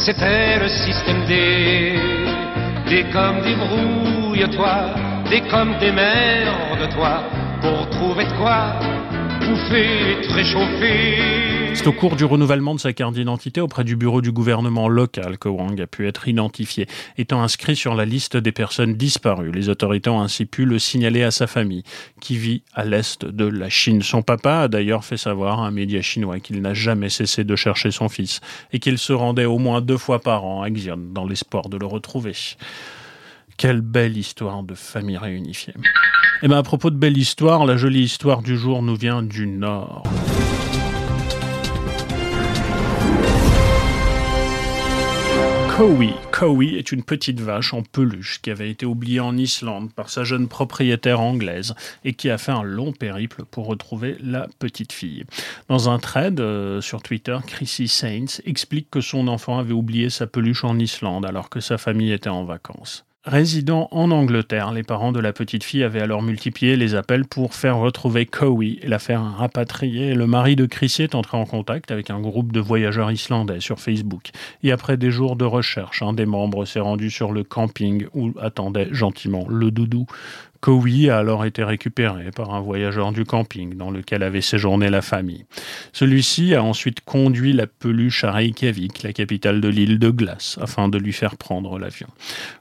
c'était 0.00 0.58
le 0.58 0.68
système 0.68 1.24
des, 1.26 1.98
des 2.88 3.04
comme 3.12 3.40
débrouille-toi, 3.42 4.94
des 5.28 5.42
comme 5.42 5.76
des 5.78 5.92
de 5.92 6.86
toi, 6.94 7.22
pour 7.60 7.88
trouver 7.90 8.24
de 8.24 8.32
quoi 8.32 8.78
C'est 11.74 11.86
au 11.86 11.92
cours 11.92 12.16
du 12.16 12.24
renouvellement 12.24 12.74
de 12.74 12.80
sa 12.80 12.92
carte 12.92 13.14
d'identité 13.14 13.60
auprès 13.60 13.84
du 13.84 13.96
bureau 13.96 14.20
du 14.20 14.32
gouvernement 14.32 14.88
local 14.88 15.38
que 15.38 15.48
Wang 15.48 15.80
a 15.80 15.86
pu 15.86 16.06
être 16.06 16.28
identifié, 16.28 16.86
étant 17.16 17.42
inscrit 17.42 17.76
sur 17.76 17.94
la 17.94 18.04
liste 18.04 18.36
des 18.36 18.52
personnes 18.52 18.94
disparues. 18.94 19.52
Les 19.52 19.68
autorités 19.68 20.10
ont 20.10 20.20
ainsi 20.20 20.44
pu 20.44 20.64
le 20.64 20.78
signaler 20.78 21.22
à 21.22 21.30
sa 21.30 21.46
famille, 21.46 21.84
qui 22.20 22.36
vit 22.36 22.62
à 22.74 22.84
l'est 22.84 23.24
de 23.24 23.46
la 23.46 23.70
Chine. 23.70 24.02
Son 24.02 24.22
papa 24.22 24.58
a 24.58 24.68
d'ailleurs 24.68 25.04
fait 25.04 25.16
savoir 25.16 25.60
à 25.60 25.66
un 25.68 25.70
média 25.70 26.02
chinois 26.02 26.40
qu'il 26.40 26.60
n'a 26.60 26.74
jamais 26.74 27.08
cessé 27.08 27.44
de 27.44 27.56
chercher 27.56 27.90
son 27.90 28.08
fils 28.08 28.40
et 28.72 28.78
qu'il 28.78 28.98
se 28.98 29.12
rendait 29.12 29.46
au 29.46 29.58
moins 29.58 29.80
deux 29.80 29.98
fois 29.98 30.18
par 30.20 30.44
an 30.44 30.62
à 30.62 30.70
Xi'an 30.70 30.98
dans 30.98 31.26
l'espoir 31.26 31.68
de 31.68 31.78
le 31.78 31.86
retrouver. 31.86 32.34
Quelle 33.56 33.80
belle 33.80 34.16
histoire 34.16 34.62
de 34.62 34.74
famille 34.74 35.18
réunifiée. 35.18 35.74
Et 36.42 36.46
eh 36.46 36.48
bien 36.48 36.56
à 36.56 36.62
propos 36.62 36.88
de 36.88 36.96
belle 36.96 37.18
histoire, 37.18 37.66
la 37.66 37.76
jolie 37.76 38.00
histoire 38.00 38.40
du 38.40 38.56
jour 38.56 38.82
nous 38.82 38.96
vient 38.96 39.22
du 39.22 39.46
Nord. 39.46 40.04
Cowie. 45.76 46.14
Cowie 46.32 46.76
est 46.76 46.92
une 46.92 47.02
petite 47.02 47.42
vache 47.42 47.74
en 47.74 47.82
peluche 47.82 48.40
qui 48.40 48.50
avait 48.50 48.70
été 48.70 48.86
oubliée 48.86 49.20
en 49.20 49.36
Islande 49.36 49.92
par 49.92 50.08
sa 50.08 50.24
jeune 50.24 50.48
propriétaire 50.48 51.20
anglaise 51.20 51.74
et 52.06 52.14
qui 52.14 52.30
a 52.30 52.38
fait 52.38 52.52
un 52.52 52.62
long 52.62 52.92
périple 52.92 53.44
pour 53.44 53.66
retrouver 53.66 54.16
la 54.22 54.46
petite 54.58 54.94
fille. 54.94 55.26
Dans 55.68 55.90
un 55.90 55.98
thread 55.98 56.40
euh, 56.40 56.80
sur 56.80 57.02
Twitter, 57.02 57.36
Chrissy 57.46 57.86
Saints 57.86 58.40
explique 58.46 58.88
que 58.90 59.02
son 59.02 59.28
enfant 59.28 59.58
avait 59.58 59.74
oublié 59.74 60.08
sa 60.08 60.26
peluche 60.26 60.64
en 60.64 60.78
Islande 60.78 61.26
alors 61.26 61.50
que 61.50 61.60
sa 61.60 61.76
famille 61.76 62.12
était 62.12 62.30
en 62.30 62.44
vacances. 62.44 63.04
Résidant 63.26 63.88
en 63.90 64.10
Angleterre, 64.12 64.72
les 64.72 64.82
parents 64.82 65.12
de 65.12 65.20
la 65.20 65.34
petite 65.34 65.62
fille 65.62 65.84
avaient 65.84 66.00
alors 66.00 66.22
multiplié 66.22 66.74
les 66.76 66.94
appels 66.94 67.26
pour 67.26 67.52
faire 67.52 67.76
retrouver 67.76 68.24
Cowie 68.24 68.78
et 68.80 68.88
la 68.88 68.98
faire 68.98 69.22
rapatrier. 69.22 70.14
Le 70.14 70.26
mari 70.26 70.56
de 70.56 70.64
Chrissy 70.64 71.02
est 71.02 71.14
entré 71.14 71.36
en 71.36 71.44
contact 71.44 71.90
avec 71.90 72.08
un 72.08 72.18
groupe 72.18 72.50
de 72.50 72.60
voyageurs 72.60 73.12
islandais 73.12 73.60
sur 73.60 73.78
Facebook. 73.78 74.30
Et 74.62 74.72
après 74.72 74.96
des 74.96 75.10
jours 75.10 75.36
de 75.36 75.44
recherche, 75.44 76.00
un 76.00 76.14
des 76.14 76.24
membres 76.24 76.64
s'est 76.64 76.80
rendu 76.80 77.10
sur 77.10 77.32
le 77.32 77.44
camping 77.44 78.06
où 78.14 78.32
attendait 78.40 78.88
gentiment 78.90 79.46
le 79.50 79.70
doudou. 79.70 80.06
Cowie 80.60 81.08
a 81.08 81.16
alors 81.16 81.46
été 81.46 81.64
récupéré 81.64 82.30
par 82.30 82.54
un 82.54 82.60
voyageur 82.60 83.12
du 83.12 83.24
camping 83.24 83.76
dans 83.76 83.90
lequel 83.90 84.22
avait 84.22 84.42
séjourné 84.42 84.90
la 84.90 85.00
famille. 85.00 85.46
Celui-ci 85.92 86.54
a 86.54 86.62
ensuite 86.62 87.00
conduit 87.00 87.54
la 87.54 87.66
peluche 87.66 88.24
à 88.24 88.32
Reykjavik, 88.32 89.02
la 89.02 89.14
capitale 89.14 89.62
de 89.62 89.68
l'île 89.68 89.98
de 89.98 90.10
glace, 90.10 90.58
afin 90.60 90.88
de 90.88 90.98
lui 90.98 91.14
faire 91.14 91.36
prendre 91.36 91.78
l'avion. 91.78 92.08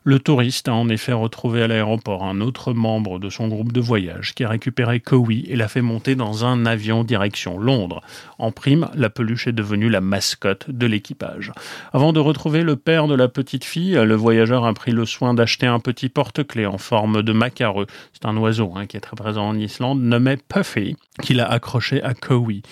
Le 0.03 0.19
touriste 0.19 0.67
a 0.67 0.73
en 0.73 0.89
effet 0.89 1.13
retrouvé 1.13 1.61
à 1.61 1.67
l'aéroport 1.67 2.23
un 2.23 2.41
autre 2.41 2.73
membre 2.73 3.19
de 3.19 3.29
son 3.29 3.47
groupe 3.47 3.71
de 3.71 3.81
voyage 3.81 4.33
qui 4.33 4.43
a 4.43 4.49
récupéré 4.49 4.99
Cowie 4.99 5.45
et 5.49 5.55
l'a 5.55 5.67
fait 5.67 5.81
monter 5.81 6.15
dans 6.15 6.45
un 6.45 6.65
avion 6.65 7.03
direction 7.03 7.59
Londres. 7.59 8.01
En 8.37 8.51
prime, 8.51 8.89
la 8.95 9.09
peluche 9.09 9.47
est 9.47 9.53
devenue 9.53 9.89
la 9.89 10.01
mascotte 10.01 10.69
de 10.69 10.85
l'équipage. 10.85 11.51
Avant 11.93 12.13
de 12.13 12.19
retrouver 12.19 12.63
le 12.63 12.75
père 12.75 13.07
de 13.07 13.15
la 13.15 13.27
petite 13.27 13.65
fille, 13.65 13.93
le 13.93 14.15
voyageur 14.15 14.65
a 14.65 14.73
pris 14.73 14.91
le 14.91 15.05
soin 15.05 15.33
d'acheter 15.33 15.67
un 15.67 15.79
petit 15.79 16.09
porte-clés 16.09 16.65
en 16.65 16.77
forme 16.77 17.21
de 17.21 17.33
macareux 17.33 17.87
c'est 18.13 18.25
un 18.25 18.37
oiseau 18.37 18.73
hein, 18.75 18.85
qui 18.85 18.97
est 18.97 19.01
très 19.01 19.15
présent 19.15 19.47
en 19.47 19.57
Islande, 19.57 20.01
nommé 20.01 20.37
Puffy, 20.37 20.95
qu'il 21.21 21.39
a 21.39 21.49
accroché 21.49 22.03
à 22.03 22.13
Cowie. 22.13 22.63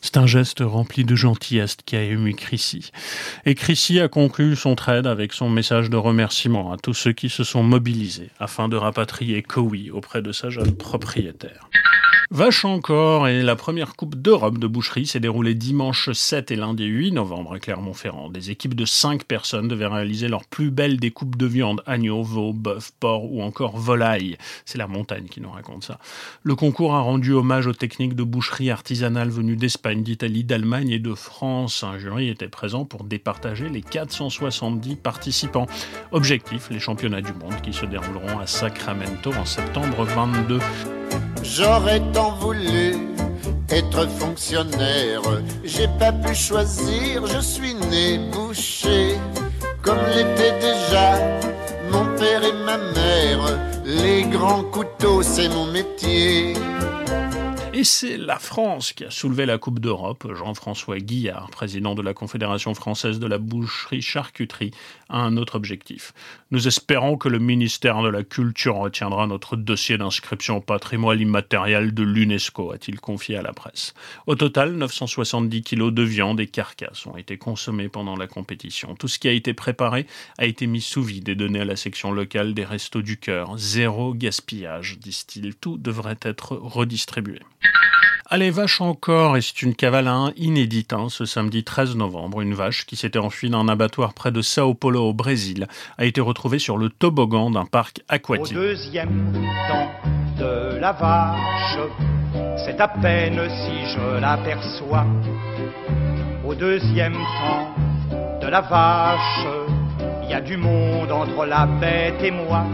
C'est 0.00 0.18
un 0.18 0.26
geste 0.26 0.60
rempli 0.60 1.04
de 1.04 1.14
gentillesse 1.14 1.76
qui 1.86 1.96
a 1.96 2.02
ému 2.02 2.34
Chrissy. 2.34 2.90
Et 3.46 3.54
Chrissy 3.54 4.00
a 4.00 4.08
conclu 4.08 4.54
son 4.54 4.74
trade 4.74 5.06
avec 5.06 5.32
son 5.32 5.48
message 5.48 5.88
de 5.88 5.96
remerciement 5.96 6.72
tous 6.76 6.94
ceux 6.94 7.12
qui 7.12 7.28
se 7.28 7.44
sont 7.44 7.62
mobilisés 7.62 8.30
afin 8.38 8.68
de 8.68 8.76
rapatrier 8.76 9.42
Cowie 9.42 9.90
auprès 9.90 10.22
de 10.22 10.32
sa 10.32 10.50
jeune 10.50 10.76
propriétaire. 10.76 11.68
Vache 12.30 12.64
encore, 12.64 13.28
et 13.28 13.42
la 13.42 13.54
première 13.54 13.96
Coupe 13.96 14.14
d'Europe 14.14 14.58
de 14.58 14.66
boucherie 14.66 15.06
s'est 15.06 15.20
déroulée 15.20 15.54
dimanche 15.54 16.10
7 16.10 16.50
et 16.50 16.56
lundi 16.56 16.84
8 16.84 17.12
novembre 17.12 17.52
à 17.52 17.58
Clermont-Ferrand. 17.58 18.30
Des 18.30 18.50
équipes 18.50 18.74
de 18.74 18.86
5 18.86 19.24
personnes 19.24 19.68
devaient 19.68 19.86
réaliser 19.86 20.28
leur 20.28 20.44
plus 20.44 20.70
belle 20.70 20.98
découpe 20.98 21.36
de 21.36 21.44
viande, 21.44 21.82
agneau, 21.86 22.22
veau, 22.22 22.54
bœuf, 22.54 22.92
porc 22.98 23.30
ou 23.30 23.42
encore 23.42 23.76
volaille. 23.76 24.38
C'est 24.64 24.78
la 24.78 24.86
montagne 24.86 25.26
qui 25.26 25.42
nous 25.42 25.50
raconte 25.50 25.84
ça. 25.84 25.98
Le 26.42 26.54
concours 26.54 26.94
a 26.94 27.00
rendu 27.00 27.32
hommage 27.32 27.66
aux 27.66 27.74
techniques 27.74 28.14
de 28.14 28.22
boucherie 28.22 28.70
artisanale 28.70 29.28
venues 29.28 29.56
d'Espagne, 29.56 30.02
d'Italie, 30.02 30.44
d'Allemagne 30.44 30.90
et 30.90 30.98
de 30.98 31.14
France. 31.14 31.84
Un 31.84 31.98
jury 31.98 32.28
était 32.28 32.48
présent 32.48 32.86
pour 32.86 33.04
départager 33.04 33.68
les 33.68 33.82
470 33.82 34.96
participants. 34.96 35.66
Objectif, 36.10 36.68
les 36.70 36.80
championnats 36.80 37.22
du 37.22 37.32
monde 37.34 37.60
qui 37.62 37.74
se 37.74 37.84
dérouleront 37.84 38.38
à 38.38 38.46
Sacramento 38.46 39.32
en 39.34 39.44
septembre 39.44 40.04
22. 40.04 40.58
J'aurais 41.44 42.00
tant 42.12 42.32
voulu 42.40 42.96
être 43.68 44.08
fonctionnaire. 44.18 45.20
J'ai 45.62 45.88
pas 45.98 46.10
pu 46.10 46.34
choisir, 46.34 47.26
je 47.26 47.38
suis 47.38 47.74
né 47.74 48.18
boucher. 48.32 49.16
Comme 49.82 50.00
l'était 50.14 50.58
déjà 50.58 51.18
mon 51.92 52.06
père 52.16 52.42
et 52.42 52.52
ma 52.64 52.78
mère. 52.78 53.58
Les 53.84 54.22
grands 54.22 54.64
couteaux, 54.64 55.22
c'est 55.22 55.50
mon 55.50 55.66
métier. 55.66 56.54
Et 57.76 57.82
c'est 57.82 58.16
la 58.16 58.38
France 58.38 58.92
qui 58.92 59.04
a 59.04 59.10
soulevé 59.10 59.46
la 59.46 59.58
Coupe 59.58 59.80
d'Europe. 59.80 60.28
Jean-François 60.32 61.00
Guillard, 61.00 61.50
président 61.50 61.96
de 61.96 62.02
la 62.02 62.14
Confédération 62.14 62.72
française 62.72 63.18
de 63.18 63.26
la 63.26 63.38
boucherie-charcuterie, 63.38 64.70
a 65.08 65.18
un 65.18 65.36
autre 65.36 65.56
objectif. 65.56 66.14
Nous 66.52 66.68
espérons 66.68 67.16
que 67.16 67.28
le 67.28 67.40
ministère 67.40 68.00
de 68.02 68.08
la 68.08 68.22
Culture 68.22 68.76
retiendra 68.76 69.26
notre 69.26 69.56
dossier 69.56 69.98
d'inscription 69.98 70.58
au 70.58 70.60
patrimoine 70.60 71.18
immatériel 71.18 71.92
de 71.92 72.04
l'UNESCO, 72.04 72.70
a-t-il 72.70 73.00
confié 73.00 73.38
à 73.38 73.42
la 73.42 73.52
presse. 73.52 73.92
Au 74.28 74.36
total, 74.36 74.74
970 74.74 75.62
kilos 75.62 75.92
de 75.92 76.02
viande 76.04 76.38
et 76.38 76.46
carcasses 76.46 77.06
ont 77.06 77.16
été 77.16 77.38
consommés 77.38 77.88
pendant 77.88 78.14
la 78.14 78.28
compétition. 78.28 78.94
Tout 78.94 79.08
ce 79.08 79.18
qui 79.18 79.26
a 79.26 79.32
été 79.32 79.52
préparé 79.52 80.06
a 80.38 80.44
été 80.44 80.68
mis 80.68 80.80
sous 80.80 81.02
vide 81.02 81.28
et 81.28 81.34
donné 81.34 81.62
à 81.62 81.64
la 81.64 81.74
section 81.74 82.12
locale 82.12 82.54
des 82.54 82.64
Restos 82.64 83.02
du 83.02 83.16
Cœur. 83.16 83.58
Zéro 83.58 84.14
gaspillage, 84.14 85.00
disent-ils. 85.00 85.56
Tout 85.56 85.76
devrait 85.76 86.20
être 86.22 86.52
redistribué. 86.52 87.40
Allez, 88.30 88.50
vache 88.50 88.80
encore, 88.80 89.36
et 89.36 89.42
c'est 89.42 89.62
une 89.62 89.74
cavale 89.74 90.10
inédite 90.36 90.92
hein, 90.92 91.06
ce 91.08 91.24
samedi 91.24 91.62
13 91.62 91.94
novembre. 91.94 92.40
Une 92.40 92.54
vache 92.54 92.84
qui 92.84 92.96
s'était 92.96 93.18
enfuie 93.18 93.50
d'un 93.50 93.68
abattoir 93.68 94.14
près 94.14 94.32
de 94.32 94.40
Sao 94.42 94.74
Paulo 94.74 95.10
au 95.10 95.12
Brésil 95.12 95.68
a 95.98 96.04
été 96.04 96.20
retrouvée 96.20 96.58
sur 96.58 96.76
le 96.76 96.88
toboggan 96.88 97.50
d'un 97.50 97.64
parc 97.64 98.00
aquatique. 98.08 98.56
Au 98.56 98.60
deuxième 98.60 99.32
temps 99.68 99.88
de 100.38 100.78
la 100.80 100.92
vache, 100.92 101.78
c'est 102.64 102.80
à 102.80 102.88
peine 102.88 103.38
si 103.48 103.92
je 103.92 104.20
l'aperçois. 104.20 105.06
Au 106.44 106.54
deuxième 106.54 107.12
temps 107.12 107.74
de 108.40 108.48
la 108.48 108.62
vache, 108.62 109.46
il 110.24 110.30
y 110.30 110.34
a 110.34 110.40
du 110.40 110.56
monde 110.56 111.12
entre 111.12 111.44
la 111.44 111.66
bête 111.66 112.22
et 112.22 112.30
moi. 112.30 112.66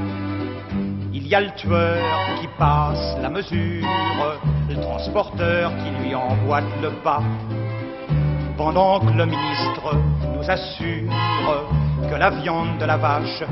Il 1.31 1.35
y 1.35 1.37
a 1.37 1.43
le 1.43 1.55
tueur 1.55 1.97
qui 2.41 2.49
passe 2.59 3.17
la 3.23 3.31
mesure, 3.31 3.87
le 4.69 4.75
transporteur 4.81 5.71
qui 5.77 6.03
lui 6.03 6.13
emboîte 6.13 6.65
le 6.83 6.91
pas. 7.05 7.23
Pendant 8.57 8.99
que 8.99 9.13
le 9.13 9.27
ministre 9.27 9.95
nous 10.35 10.51
assure 10.51 11.09
que 12.11 12.17
la 12.17 12.31
viande 12.31 12.79
de 12.81 12.85
la 12.85 12.97
vache 12.97 13.45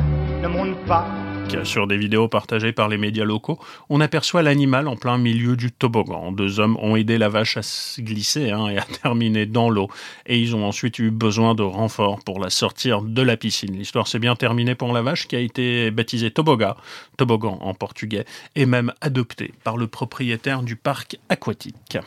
ne 0.42 0.48
monte 0.48 0.74
pas 0.88 1.04
sur 1.64 1.86
des 1.86 1.96
vidéos 1.96 2.28
partagées 2.28 2.72
par 2.72 2.88
les 2.88 2.98
médias 2.98 3.24
locaux, 3.24 3.58
on 3.88 4.00
aperçoit 4.00 4.42
l'animal 4.42 4.86
en 4.86 4.96
plein 4.96 5.18
milieu 5.18 5.56
du 5.56 5.72
toboggan. 5.72 6.32
Deux 6.32 6.60
hommes 6.60 6.76
ont 6.80 6.94
aidé 6.94 7.16
la 7.16 7.28
vache 7.28 7.56
à 7.56 7.62
se 7.62 8.00
glisser 8.00 8.50
hein, 8.50 8.68
et 8.68 8.78
à 8.78 8.82
terminer 9.02 9.46
dans 9.46 9.70
l'eau. 9.70 9.88
Et 10.26 10.38
ils 10.38 10.54
ont 10.54 10.66
ensuite 10.66 10.98
eu 10.98 11.10
besoin 11.10 11.54
de 11.54 11.62
renforts 11.62 12.22
pour 12.24 12.38
la 12.38 12.50
sortir 12.50 13.02
de 13.02 13.22
la 13.22 13.36
piscine. 13.36 13.76
L'histoire 13.76 14.08
s'est 14.08 14.18
bien 14.18 14.36
terminée 14.36 14.74
pour 14.74 14.92
la 14.92 15.02
vache 15.02 15.26
qui 15.26 15.36
a 15.36 15.40
été 15.40 15.90
baptisée 15.90 16.30
Toboga, 16.30 16.76
toboggan 17.16 17.58
en 17.60 17.74
portugais, 17.74 18.24
et 18.54 18.66
même 18.66 18.92
adoptée 19.00 19.52
par 19.64 19.76
le 19.76 19.86
propriétaire 19.86 20.62
du 20.62 20.76
parc 20.76 21.18
aquatique. 21.28 21.98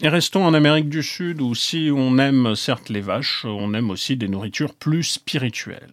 Et 0.00 0.08
restons 0.08 0.44
en 0.44 0.54
Amérique 0.54 0.88
du 0.88 1.02
Sud 1.02 1.40
où 1.40 1.56
si 1.56 1.90
on 1.92 2.18
aime 2.18 2.54
certes 2.54 2.88
les 2.88 3.00
vaches, 3.00 3.44
on 3.44 3.74
aime 3.74 3.90
aussi 3.90 4.16
des 4.16 4.28
nourritures 4.28 4.74
plus 4.74 5.02
spirituelles. 5.02 5.90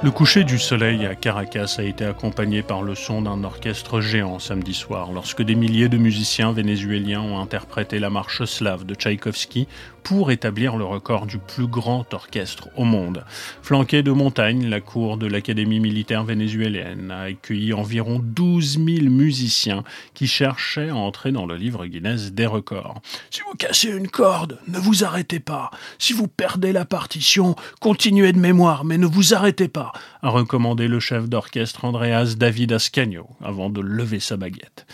Le 0.00 0.12
coucher 0.12 0.44
du 0.44 0.60
soleil 0.60 1.06
à 1.06 1.16
Caracas 1.16 1.74
a 1.78 1.82
été 1.82 2.04
accompagné 2.04 2.62
par 2.62 2.82
le 2.82 2.94
son 2.94 3.20
d'un 3.20 3.42
orchestre 3.42 4.00
géant 4.00 4.38
samedi 4.38 4.72
soir, 4.72 5.10
lorsque 5.12 5.42
des 5.42 5.56
milliers 5.56 5.88
de 5.88 5.98
musiciens 5.98 6.52
vénézuéliens 6.52 7.20
ont 7.20 7.40
interprété 7.40 7.98
la 7.98 8.08
marche 8.08 8.44
slave 8.44 8.84
de 8.84 8.94
Tchaïkovski 8.94 9.66
pour 10.08 10.30
établir 10.30 10.76
le 10.76 10.86
record 10.86 11.26
du 11.26 11.36
plus 11.36 11.66
grand 11.66 12.14
orchestre 12.14 12.70
au 12.76 12.84
monde. 12.84 13.26
Flanqué 13.60 14.02
de 14.02 14.10
montagnes, 14.10 14.66
la 14.66 14.80
cour 14.80 15.18
de 15.18 15.26
l'Académie 15.26 15.80
militaire 15.80 16.24
vénézuélienne 16.24 17.10
a 17.10 17.24
accueilli 17.24 17.74
environ 17.74 18.18
12 18.18 18.78
000 18.82 19.10
musiciens 19.10 19.84
qui 20.14 20.26
cherchaient 20.26 20.88
à 20.88 20.96
entrer 20.96 21.30
dans 21.30 21.44
le 21.44 21.56
livre 21.56 21.84
Guinness 21.84 22.32
des 22.32 22.46
records. 22.46 23.02
Si 23.30 23.42
vous 23.42 23.54
cassez 23.58 23.90
une 23.90 24.08
corde, 24.08 24.58
ne 24.66 24.78
vous 24.78 25.04
arrêtez 25.04 25.40
pas. 25.40 25.70
Si 25.98 26.14
vous 26.14 26.26
perdez 26.26 26.72
la 26.72 26.86
partition, 26.86 27.54
continuez 27.78 28.32
de 28.32 28.38
mémoire, 28.38 28.86
mais 28.86 28.96
ne 28.96 29.06
vous 29.06 29.34
arrêtez 29.34 29.68
pas, 29.68 29.92
a 30.22 30.30
recommandé 30.30 30.88
le 30.88 31.00
chef 31.00 31.28
d'orchestre 31.28 31.84
Andreas 31.84 32.36
David 32.38 32.72
Ascagno 32.72 33.28
avant 33.44 33.68
de 33.68 33.82
lever 33.82 34.20
sa 34.20 34.38
baguette. 34.38 34.86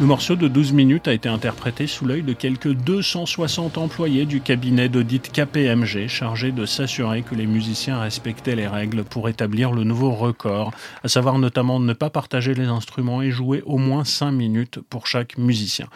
Le 0.00 0.06
morceau 0.06 0.36
de 0.36 0.46
12 0.46 0.74
minutes 0.74 1.08
a 1.08 1.12
été 1.12 1.28
interprété 1.28 1.88
sous 1.88 2.06
l'œil 2.06 2.22
de 2.22 2.32
quelques 2.32 2.72
260 2.72 3.78
employés 3.78 4.26
du 4.26 4.40
cabinet 4.40 4.88
d'audit 4.88 5.32
KPMG 5.32 6.06
chargé 6.06 6.52
de 6.52 6.66
s'assurer 6.66 7.22
que 7.22 7.34
les 7.34 7.48
musiciens 7.48 7.98
respectaient 7.98 8.54
les 8.54 8.68
règles 8.68 9.02
pour 9.02 9.28
établir 9.28 9.72
le 9.72 9.82
nouveau 9.82 10.12
record, 10.12 10.70
à 11.02 11.08
savoir 11.08 11.40
notamment 11.40 11.80
ne 11.80 11.92
pas 11.94 12.10
partager 12.10 12.54
les 12.54 12.66
instruments 12.66 13.22
et 13.22 13.32
jouer 13.32 13.60
au 13.66 13.76
moins 13.76 14.04
5 14.04 14.30
minutes 14.30 14.78
pour 14.88 15.08
chaque 15.08 15.36
musicien. 15.36 15.88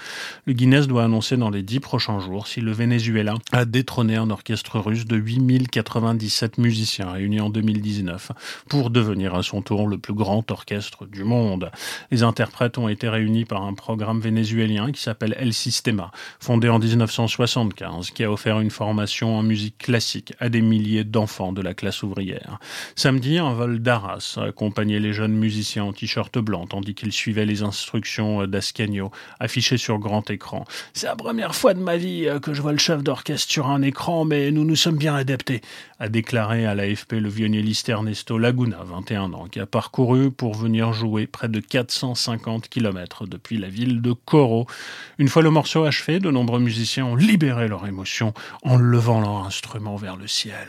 Le 0.47 0.53
Guinness 0.53 0.89
doit 0.89 1.05
annoncer 1.05 1.37
dans 1.37 1.51
les 1.51 1.63
10 1.63 1.79
prochains 1.79 2.19
jours 2.19 2.49
si 2.49 2.61
le 2.61 2.73
Venezuela 2.73 3.35
a 3.53 3.65
détrôné 3.65 4.17
un 4.17 4.31
orchestre 4.31 4.81
russe 4.81 5.05
de 5.05 5.17
8097 5.17 6.59
musiciens 6.59 7.13
réunis 7.13 7.41
en 7.41 7.51
2019 7.51 8.33
pour 8.69 8.91
devenir 8.91 9.37
à 9.37 9.45
son 9.45 9.63
tour 9.63 9.87
le 9.87 9.99
plus 9.99 10.15
grand 10.15 10.51
orchestre 10.51 11.07
du 11.07 11.23
monde. 11.23 11.71
Les 12.11 12.25
interprètes 12.25 12.79
ont 12.79 12.89
été 12.89 13.09
réunis 13.09 13.45
par 13.45 13.63
un 13.63 13.75
programme 13.93 14.21
vénézuélien 14.21 14.91
qui 14.91 15.03
s'appelle 15.03 15.37
El 15.39 15.53
Sistema, 15.53 16.13
fondé 16.41 16.71
en 16.71 16.79
1975, 16.79 18.11
qui 18.13 18.25
a 18.25 18.33
offert 18.33 18.59
une 18.59 18.71
formation 18.71 19.37
en 19.37 19.43
musique 19.43 19.77
classique 19.77 20.33
à 20.41 20.49
des 20.49 20.63
milliers 20.63 21.05
d'enfants 21.05 21.53
de 21.53 21.61
la 21.61 21.75
classe 21.75 22.03
ouvrière. 22.03 22.59
Samedi, 22.97 23.37
un 23.37 23.53
vol 23.53 23.81
d'Arras 23.81 24.39
a 24.39 24.45
accompagné 24.45 24.99
les 24.99 25.13
jeunes 25.13 25.35
musiciens 25.35 25.85
en 25.85 25.93
t-shirt 25.93 26.39
blanc 26.39 26.67
tandis 26.67 26.95
qu'ils 26.95 27.13
suivaient 27.13 27.45
les 27.45 27.63
instructions 27.63 28.47
d'Ascanio 28.47 29.11
affichées 29.41 29.77
sur 29.77 29.99
grand 29.99 30.31
écran. 30.31 30.65
C'est 30.95 31.07
la 31.07 31.17
première 31.17 31.55
fois 31.55 31.75
de 31.75 31.81
ma 31.81 31.99
vie 31.99 32.27
euh, 32.27 32.41
que 32.41 32.55
je 32.55 32.63
vois 32.63 32.73
le 32.73 32.79
chef 32.79 33.03
d'orchestre 33.03 33.53
sur 33.53 33.67
un 33.67 33.83
écran, 33.83 34.25
mais 34.25 34.51
nous 34.53 34.65
nous 34.65 34.77
sommes 34.77 34.97
bien 34.97 35.15
adaptés, 35.15 35.61
a 35.99 36.09
déclaré 36.09 36.65
à 36.65 36.75
l'AFP 36.75 37.13
le 37.13 37.29
violoncelliste 37.29 37.91
Ernesto 37.91 38.39
Laguna, 38.39 38.79
21 38.87 39.35
ans, 39.35 39.49
qui 39.49 39.61
a 39.61 39.67
parcouru 39.67 40.31
pour 40.31 40.55
venir 40.55 40.95
jouer 40.95 41.27
près 41.27 41.51
de 41.51 41.61
450 41.61 42.71
km 42.71 43.27
depuis 43.27 43.59
la 43.59 43.69
ville 43.69 43.82
de 43.87 44.13
Coro. 44.13 44.67
Une 45.19 45.29
fois 45.29 45.43
le 45.43 45.51
morceau 45.51 45.85
achevé, 45.85 46.21
de 46.21 46.31
nombreux 46.31 46.61
musiciens 46.61 47.07
ont 47.07 47.17
libéré 47.17 47.69
leur 47.69 47.87
émotion 47.87 48.33
en 48.63 48.77
levant 48.77 49.21
leur 49.21 49.45
instrument 49.45 49.97
vers 49.97 50.17
le 50.17 50.27
ciel. 50.27 50.69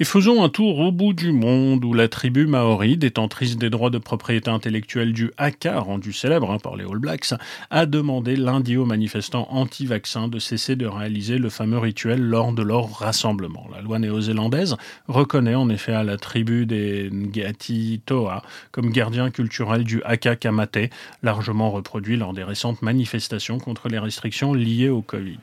Et 0.00 0.04
faisons 0.04 0.42
un 0.42 0.48
tour 0.48 0.78
au 0.78 0.90
bout 0.90 1.12
du 1.12 1.32
monde 1.32 1.84
où 1.84 1.92
la 1.92 2.08
tribu 2.08 2.46
maori, 2.46 2.96
détentrice 2.96 3.58
des 3.58 3.68
droits 3.68 3.90
de 3.90 3.98
propriété 3.98 4.50
intellectuelle 4.50 5.12
du 5.12 5.30
Haka, 5.36 5.80
rendu 5.80 6.12
célèbre 6.12 6.50
hein, 6.50 6.58
par 6.58 6.76
les 6.76 6.84
All 6.84 6.98
Blacks, 6.98 7.34
a 7.70 7.84
demandé 7.84 8.34
lundi 8.36 8.76
aux 8.76 8.86
manifestants 8.86 9.46
anti-vaccins 9.50 10.28
de 10.28 10.38
cesser 10.38 10.76
de 10.76 10.86
réaliser 10.86 11.36
le 11.36 11.50
fameux 11.50 11.78
rituel 11.78 12.22
lors 12.22 12.52
de 12.52 12.62
leur 12.62 12.90
rassemblement. 12.90 13.68
La 13.74 13.82
loi 13.82 13.98
néo-zélandaise 13.98 14.76
reconnaît 15.08 15.54
en 15.54 15.68
effet 15.68 15.92
à 15.92 16.04
la 16.04 16.16
tribu 16.16 16.64
des 16.64 17.10
Ngati 17.12 18.00
Toa 18.06 18.42
comme 18.70 18.90
gardien 18.90 19.30
culturel 19.30 19.84
du 19.84 20.02
Haka 20.04 20.36
Kamate, 20.36 20.90
largement 21.22 21.70
reproduit 21.70 22.16
lors 22.16 22.32
des 22.32 22.44
récentes 22.44 22.80
manifestations 22.80 23.58
contre 23.58 23.88
les 23.88 23.98
restrictions 23.98 24.54
liées 24.54 24.88
au 24.88 25.02
Covid. 25.02 25.38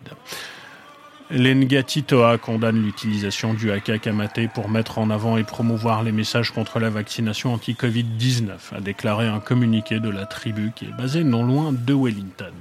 L'Engati 1.31 2.01
Toa 2.01 2.39
condamne 2.39 2.81
l'utilisation 2.81 3.53
du 3.53 3.71
haka 3.71 3.99
kamate 3.99 4.51
pour 4.51 4.67
mettre 4.67 4.97
en 4.97 5.11
avant 5.11 5.37
et 5.37 5.43
promouvoir 5.43 6.01
les 6.01 6.11
messages 6.11 6.49
contre 6.49 6.79
la 6.79 6.89
vaccination 6.89 7.53
anti-Covid-19, 7.53 8.75
a 8.75 8.81
déclaré 8.81 9.27
un 9.27 9.39
communiqué 9.39 9.99
de 9.99 10.09
la 10.09 10.25
tribu 10.25 10.71
qui 10.75 10.85
est 10.85 10.97
basée 10.97 11.23
non 11.23 11.43
loin 11.43 11.71
de 11.71 11.93
Wellington. 11.93 12.53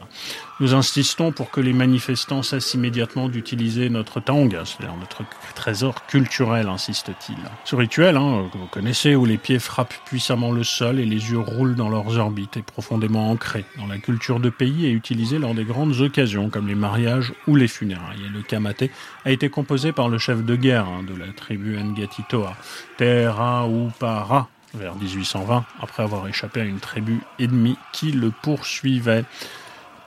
Nous 0.60 0.74
insistons 0.74 1.30
pour 1.30 1.50
que 1.50 1.60
les 1.60 1.72
manifestants 1.72 2.42
cessent 2.42 2.74
immédiatement 2.74 3.28
d'utiliser 3.28 3.90
notre 3.90 4.18
tanga, 4.18 4.64
c'est-à-dire 4.64 4.96
notre 4.96 5.22
trésor 5.54 6.04
culturel, 6.06 6.68
insiste-t-il. 6.68 7.36
Ce 7.64 7.76
rituel, 7.76 8.16
hein, 8.16 8.48
que 8.52 8.58
vous 8.58 8.66
connaissez, 8.66 9.14
où 9.14 9.24
les 9.24 9.38
pieds 9.38 9.60
frappent 9.60 9.94
puissamment 10.06 10.50
le 10.50 10.64
sol 10.64 10.98
et 10.98 11.04
les 11.04 11.30
yeux 11.30 11.38
roulent 11.38 11.76
dans 11.76 11.88
leurs 11.88 12.18
orbites, 12.18 12.56
est 12.56 12.62
profondément 12.62 13.30
ancré 13.30 13.64
dans 13.76 13.86
la 13.86 13.98
culture 13.98 14.40
de 14.40 14.50
pays 14.50 14.86
et 14.86 14.90
utilisé 14.90 15.38
lors 15.38 15.54
des 15.54 15.62
grandes 15.62 16.00
occasions 16.00 16.50
comme 16.50 16.66
les 16.66 16.74
mariages 16.74 17.32
ou 17.46 17.54
les 17.54 17.68
funérailles. 17.68 18.24
Et 18.26 18.28
le 18.28 18.42
kamate 18.42 18.90
a 19.24 19.30
été 19.30 19.50
composé 19.50 19.92
par 19.92 20.08
le 20.08 20.18
chef 20.18 20.44
de 20.44 20.56
guerre 20.56 20.88
hein, 20.88 21.04
de 21.04 21.16
la 21.16 21.32
tribu 21.32 21.78
Ngatitoa, 21.78 22.56
Tera 22.96 23.68
Upara, 23.68 24.48
vers 24.74 24.96
1820, 24.96 25.64
après 25.80 26.02
avoir 26.02 26.26
échappé 26.26 26.62
à 26.62 26.64
une 26.64 26.80
tribu 26.80 27.20
ennemie 27.38 27.76
qui 27.92 28.10
le 28.10 28.32
poursuivait. 28.42 29.24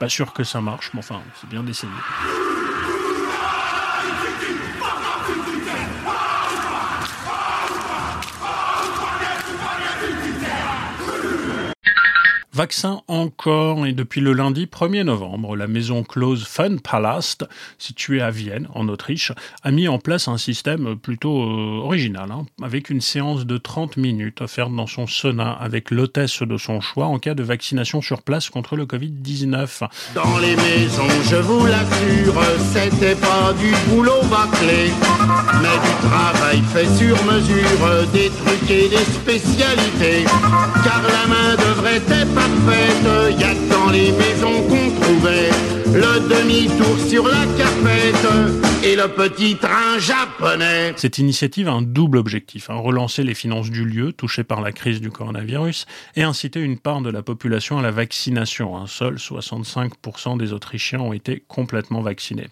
Pas 0.02 0.08
sûr 0.08 0.32
que 0.32 0.42
ça 0.42 0.60
marche, 0.60 0.90
mais 0.94 0.98
enfin, 0.98 1.22
c'est 1.40 1.48
bien 1.48 1.62
d'essayer. 1.62 1.92
Vaccin 12.54 13.00
encore, 13.08 13.86
et 13.86 13.94
depuis 13.94 14.20
le 14.20 14.34
lundi 14.34 14.66
1er 14.66 15.04
novembre, 15.04 15.56
la 15.56 15.66
maison 15.66 16.02
close 16.02 16.44
Fun 16.46 16.76
Palace, 16.76 17.38
située 17.78 18.20
à 18.20 18.30
Vienne, 18.30 18.68
en 18.74 18.88
Autriche, 18.88 19.32
a 19.62 19.70
mis 19.70 19.88
en 19.88 19.98
place 19.98 20.28
un 20.28 20.36
système 20.36 20.96
plutôt 20.96 21.44
euh, 21.44 21.80
original, 21.82 22.30
hein, 22.30 22.44
avec 22.62 22.90
une 22.90 23.00
séance 23.00 23.46
de 23.46 23.56
30 23.56 23.96
minutes 23.96 24.42
offerte 24.42 24.70
dans 24.70 24.86
son 24.86 25.06
sauna 25.06 25.50
avec 25.50 25.90
l'hôtesse 25.90 26.42
de 26.42 26.58
son 26.58 26.82
choix 26.82 27.06
en 27.06 27.18
cas 27.18 27.32
de 27.32 27.42
vaccination 27.42 28.02
sur 28.02 28.20
place 28.20 28.50
contre 28.50 28.76
le 28.76 28.84
Covid-19. 28.84 29.88
Dans 30.14 30.36
les 30.36 30.54
maisons, 30.54 31.08
je 31.30 31.36
vous 31.36 31.64
l'assure, 31.64 32.42
c'était 32.74 33.14
pas 33.14 33.54
du 33.54 33.72
boulot 33.88 34.20
bâclé, 34.30 34.90
mais 35.62 35.78
du 35.88 36.06
travail 36.06 36.62
fait 36.74 36.88
sur 36.98 37.16
mesure, 37.24 38.06
des 38.12 38.28
trucs 38.28 38.70
et 38.70 38.90
des 38.90 39.04
spécialités, 39.10 40.24
car 40.84 41.00
la 41.00 41.26
main 41.28 41.56
devrait 41.56 42.02
être 42.10 42.41
y 43.38 43.44
a 43.44 43.92
les 43.92 44.12
maisons 44.12 44.62
qu'on 44.68 45.00
trouvait 45.00 45.50
le 45.92 46.28
demi-tour 46.28 46.98
sur 47.08 47.28
la 47.28 47.42
et 48.84 48.96
le 48.96 49.08
petit 49.08 49.56
train 49.56 49.98
japonais. 49.98 50.92
Cette 50.96 51.18
initiative 51.18 51.68
a 51.68 51.72
un 51.72 51.82
double 51.82 52.18
objectif, 52.18 52.68
hein, 52.68 52.74
relancer 52.74 53.22
les 53.22 53.34
finances 53.34 53.70
du 53.70 53.84
lieu 53.84 54.12
touché 54.12 54.42
par 54.42 54.60
la 54.60 54.72
crise 54.72 55.00
du 55.00 55.10
coronavirus 55.10 55.86
et 56.16 56.22
inciter 56.22 56.60
une 56.60 56.78
part 56.78 57.00
de 57.00 57.10
la 57.10 57.22
population 57.22 57.78
à 57.78 57.82
la 57.82 57.92
vaccination. 57.92 58.76
Un 58.76 58.86
seul 58.86 59.16
65% 59.16 60.36
des 60.36 60.52
Autrichiens 60.52 61.00
ont 61.00 61.12
été 61.12 61.44
complètement 61.46 62.00
vaccinés. 62.00 62.48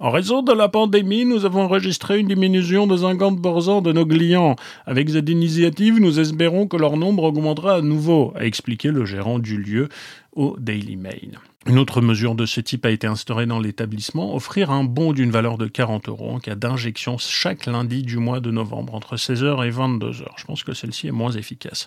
En 0.00 0.10
raison 0.10 0.42
de 0.42 0.52
la 0.52 0.68
pandémie, 0.68 1.24
nous 1.24 1.44
avons 1.44 1.62
enregistré 1.62 2.20
une 2.20 2.28
diminution 2.28 2.86
de 2.86 2.96
50% 2.96 3.82
de 3.82 3.92
nos 3.92 4.06
clients. 4.06 4.54
Avec 4.86 5.10
cette 5.10 5.28
initiative, 5.28 5.98
nous 5.98 6.20
espérons 6.20 6.68
que 6.68 6.76
leur 6.76 6.96
nombre 6.96 7.24
augmentera 7.24 7.74
à 7.74 7.80
nouveau, 7.80 8.32
a 8.36 8.44
expliqué 8.44 8.92
le 8.92 9.04
gérant 9.04 9.40
du 9.40 9.56
lieu 9.56 9.88
au 10.36 10.54
Daily 10.56 10.96
Mail. 10.96 11.40
Une 11.66 11.78
autre 11.78 12.00
mesure 12.00 12.34
de 12.34 12.46
ce 12.46 12.62
type 12.62 12.86
a 12.86 12.90
été 12.90 13.06
instaurée 13.06 13.44
dans 13.44 13.58
l'établissement, 13.58 14.34
offrir 14.34 14.70
un 14.70 14.84
bon 14.84 15.12
d'une 15.12 15.30
valeur 15.30 15.58
de 15.58 15.66
40 15.66 16.08
euros 16.08 16.30
en 16.30 16.38
cas 16.38 16.54
d'injection 16.54 17.18
chaque 17.18 17.66
lundi 17.66 18.02
du 18.02 18.16
mois 18.16 18.40
de 18.40 18.50
novembre 18.50 18.94
entre 18.94 19.16
16h 19.16 19.66
et 19.66 19.70
22h. 19.70 20.24
Je 20.36 20.44
pense 20.44 20.62
que 20.62 20.72
celle-ci 20.72 21.08
est 21.08 21.12
moins 21.12 21.32
efficace. 21.32 21.86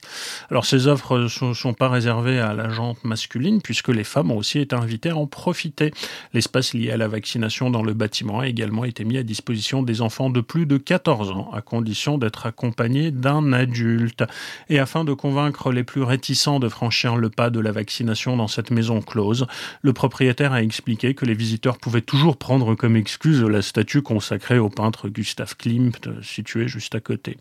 Alors 0.52 0.66
ces 0.66 0.86
offres 0.86 1.18
ne 1.18 1.28
sont, 1.28 1.74
pas 1.74 1.90
réservées 1.90 2.40
à 2.40 2.54
la 2.54 2.70
jante 2.70 3.04
masculine 3.04 3.60
puisque 3.60 3.88
les 3.88 4.04
femmes 4.04 4.30
ont 4.30 4.38
aussi 4.38 4.60
été 4.60 4.76
invitées 4.76 5.10
à 5.10 5.18
en 5.18 5.26
profiter. 5.26 5.92
L'espace 6.34 6.76
lié 6.76 6.92
à 6.92 6.98
la 6.98 7.08
vaccination 7.08 7.72
dans 7.72 7.82
le 7.82 7.94
bâtiment 7.94 8.42
a 8.42 8.48
également 8.48 8.84
été 8.86 9.04
mis 9.04 9.18
à 9.18 9.24
disposition 9.24 9.82
des 9.82 10.02
enfants 10.02 10.30
de 10.30 10.42
plus 10.42 10.68
de 10.68 10.78
14 10.78 11.32
ans 11.32 11.50
à 11.54 11.62
condition 11.62 12.20
d'être 12.20 12.46
accompagnés 12.46 13.10
d'un 13.10 13.52
adulte. 13.52 14.26
Et 14.70 14.78
afin 14.78 15.06
de 15.06 15.14
convaincre 15.14 15.72
les 15.72 15.84
plus 15.84 16.04
réticents 16.04 16.60
de 16.60 16.70
franchir 16.70 17.16
le 17.16 17.32
pas 17.32 17.50
de 17.50 17.60
la 17.60 17.72
vaccination 17.72 18.38
dans 18.38 18.48
cette 18.48 18.70
maison 18.70 19.02
close, 19.02 19.48
le 19.82 19.94
propriétaire 19.94 20.54
a 20.54 20.62
expliqué 20.62 21.14
que 21.14 21.26
les 21.26 21.34
visiteurs 21.34 21.78
pouvaient 21.78 22.02
toujours 22.02 22.38
prendre 22.38 22.76
comme 22.76 22.96
excuse 22.96 23.42
la 23.44 23.62
statue 23.62 24.02
consacrée 24.02 24.60
au 24.60 24.70
peintre 24.70 25.10
Gustav 25.10 25.56
Klimt, 25.56 26.10
situé 26.22 26.68
juste 26.68 26.96
à 26.96 27.00
côté. 27.00 27.38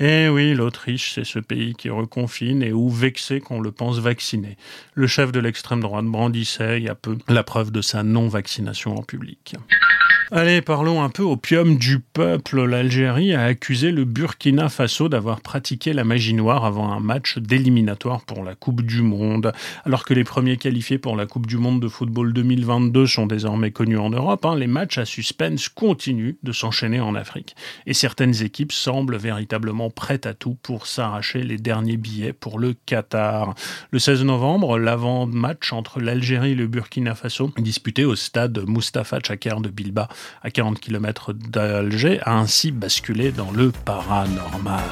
Eh 0.00 0.28
oui, 0.28 0.54
l'Autriche, 0.54 1.12
c'est 1.14 1.24
ce 1.24 1.38
pays 1.38 1.74
qui 1.74 1.90
reconfine 1.90 2.62
et 2.62 2.72
où 2.72 2.88
vexé 2.88 3.40
qu'on 3.40 3.60
le 3.60 3.72
pense 3.72 3.98
vacciné. 3.98 4.56
Le 4.94 5.06
chef 5.06 5.32
de 5.32 5.40
l'extrême 5.40 5.80
droite 5.80 6.06
brandissait 6.06 6.78
il 6.78 6.84
y 6.84 6.88
a 6.88 6.94
peu 6.94 7.16
la 7.28 7.42
preuve 7.42 7.70
de 7.70 7.80
sa 7.80 8.02
non-vaccination 8.02 8.96
en 8.96 9.02
public. 9.02 9.54
Allez, 10.32 10.60
parlons 10.60 11.04
un 11.04 11.08
peu 11.08 11.22
opium 11.22 11.76
du 11.76 12.00
peuple. 12.00 12.64
L'Algérie 12.64 13.32
a 13.32 13.44
accusé 13.44 13.92
le 13.92 14.04
Burkina 14.04 14.68
Faso 14.68 15.08
d'avoir 15.08 15.40
pratiqué 15.40 15.92
la 15.92 16.02
magie 16.02 16.34
noire 16.34 16.64
avant 16.64 16.90
un 16.90 16.98
match 16.98 17.38
d'éliminatoire 17.38 18.24
pour 18.24 18.42
la 18.42 18.56
Coupe 18.56 18.82
du 18.82 19.02
Monde. 19.02 19.52
Alors 19.84 20.04
que 20.04 20.14
les 20.14 20.24
premiers 20.24 20.56
qualifiés 20.56 20.98
pour 20.98 21.14
la 21.14 21.26
Coupe 21.26 21.46
du 21.46 21.58
Monde 21.58 21.80
de 21.80 21.86
football 21.86 22.32
2022 22.32 23.06
sont 23.06 23.26
désormais 23.26 23.70
connus 23.70 23.98
en 23.98 24.10
Europe, 24.10 24.44
hein, 24.44 24.56
les 24.56 24.66
matchs 24.66 24.98
à 24.98 25.04
suspense 25.04 25.68
continuent 25.68 26.34
de 26.42 26.50
s'enchaîner 26.50 26.98
en 26.98 27.14
Afrique. 27.14 27.54
Et 27.86 27.94
certaines 27.94 28.42
équipes 28.42 28.72
semblent 28.72 29.18
véritablement 29.18 29.90
prêtes 29.90 30.26
à 30.26 30.34
tout 30.34 30.56
pour 30.60 30.88
s'arracher 30.88 31.44
les 31.44 31.56
derniers 31.56 31.98
billets 31.98 32.32
pour 32.32 32.58
le 32.58 32.74
Qatar. 32.84 33.54
Le 33.92 34.00
16 34.00 34.24
novembre, 34.24 34.76
l'avant-match 34.76 35.72
entre 35.72 36.00
l'Algérie 36.00 36.50
et 36.50 36.56
le 36.56 36.66
Burkina 36.66 37.14
Faso, 37.14 37.52
disputé 37.58 38.04
au 38.04 38.16
stade 38.16 38.64
Mustapha 38.66 39.20
Chakar 39.24 39.60
de 39.60 39.68
Bilba, 39.68 40.08
à 40.42 40.50
40 40.50 40.80
km 40.80 41.32
d'Alger, 41.32 42.20
a 42.22 42.38
ainsi 42.38 42.70
basculé 42.70 43.32
dans 43.32 43.50
le 43.50 43.72
paranormal. 43.72 44.82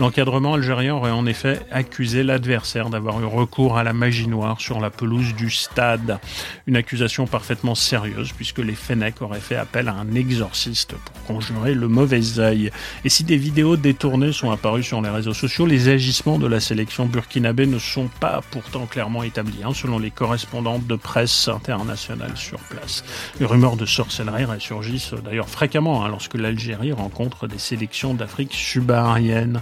L'encadrement 0.00 0.54
algérien 0.54 0.94
aurait 0.94 1.10
en 1.10 1.26
effet 1.26 1.60
accusé 1.70 2.22
l'adversaire 2.22 2.88
d'avoir 2.88 3.20
eu 3.20 3.26
recours 3.26 3.76
à 3.76 3.84
la 3.84 3.92
magie 3.92 4.28
noire 4.28 4.58
sur 4.58 4.80
la 4.80 4.88
pelouse 4.88 5.34
du 5.34 5.50
stade. 5.50 6.18
Une 6.66 6.76
accusation 6.76 7.26
parfaitement 7.26 7.74
sérieuse 7.74 8.32
puisque 8.32 8.60
les 8.60 8.74
Fennecs 8.74 9.20
auraient 9.20 9.40
fait 9.40 9.56
appel 9.56 9.88
à 9.88 9.92
un 9.92 10.14
exorciste 10.14 10.94
pour 10.94 11.24
conjurer 11.24 11.74
le 11.74 11.86
mauvais 11.86 12.38
œil. 12.38 12.70
Et 13.04 13.10
si 13.10 13.24
des 13.24 13.36
vidéos 13.36 13.76
détournées 13.76 14.32
sont 14.32 14.50
apparues 14.50 14.82
sur 14.82 15.02
les 15.02 15.10
réseaux 15.10 15.34
sociaux, 15.34 15.66
les 15.66 15.90
agissements 15.90 16.38
de 16.38 16.46
la 16.46 16.60
sélection 16.60 17.04
burkinabé 17.04 17.66
ne 17.66 17.78
sont 17.78 18.08
pas 18.20 18.40
pourtant 18.52 18.86
clairement 18.86 19.22
établis, 19.22 19.60
hein, 19.62 19.74
selon 19.74 19.98
les 19.98 20.10
correspondantes 20.10 20.86
de 20.86 20.96
presse 20.96 21.46
internationale 21.48 22.38
sur 22.38 22.58
place. 22.60 23.04
Les 23.38 23.44
rumeurs 23.44 23.76
de 23.76 23.84
sorcellerie 23.84 24.46
ressurgissent 24.46 25.12
d'ailleurs 25.22 25.50
fréquemment 25.50 26.06
hein, 26.06 26.08
lorsque 26.08 26.36
l'Algérie 26.36 26.92
rencontre 26.92 27.48
des 27.48 27.58
sélections 27.58 28.14
d'Afrique 28.14 28.54
subsaharienne. 28.54 29.60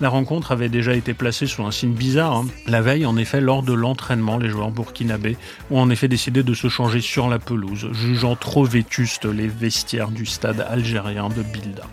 La 0.00 0.08
rencontre 0.08 0.52
avait 0.52 0.68
déjà 0.68 0.94
été 0.94 1.14
placée 1.14 1.46
sous 1.46 1.64
un 1.64 1.70
signe 1.70 1.92
bizarre. 1.92 2.36
Hein. 2.36 2.46
La 2.66 2.80
veille, 2.80 3.06
en 3.06 3.16
effet, 3.16 3.40
lors 3.40 3.62
de 3.62 3.72
l'entraînement, 3.72 4.38
les 4.38 4.48
joueurs 4.48 4.70
burkinabés 4.70 5.36
ont 5.70 5.80
en 5.80 5.90
effet 5.90 6.08
décidé 6.08 6.42
de 6.42 6.54
se 6.54 6.68
changer 6.68 7.00
sur 7.00 7.28
la 7.28 7.38
pelouse, 7.38 7.88
jugeant 7.92 8.36
trop 8.36 8.64
vétustes 8.64 9.26
les 9.26 9.48
vestiaires 9.48 10.10
du 10.10 10.26
stade 10.26 10.66
algérien 10.68 11.28
de 11.28 11.42
Bilda. 11.42 11.84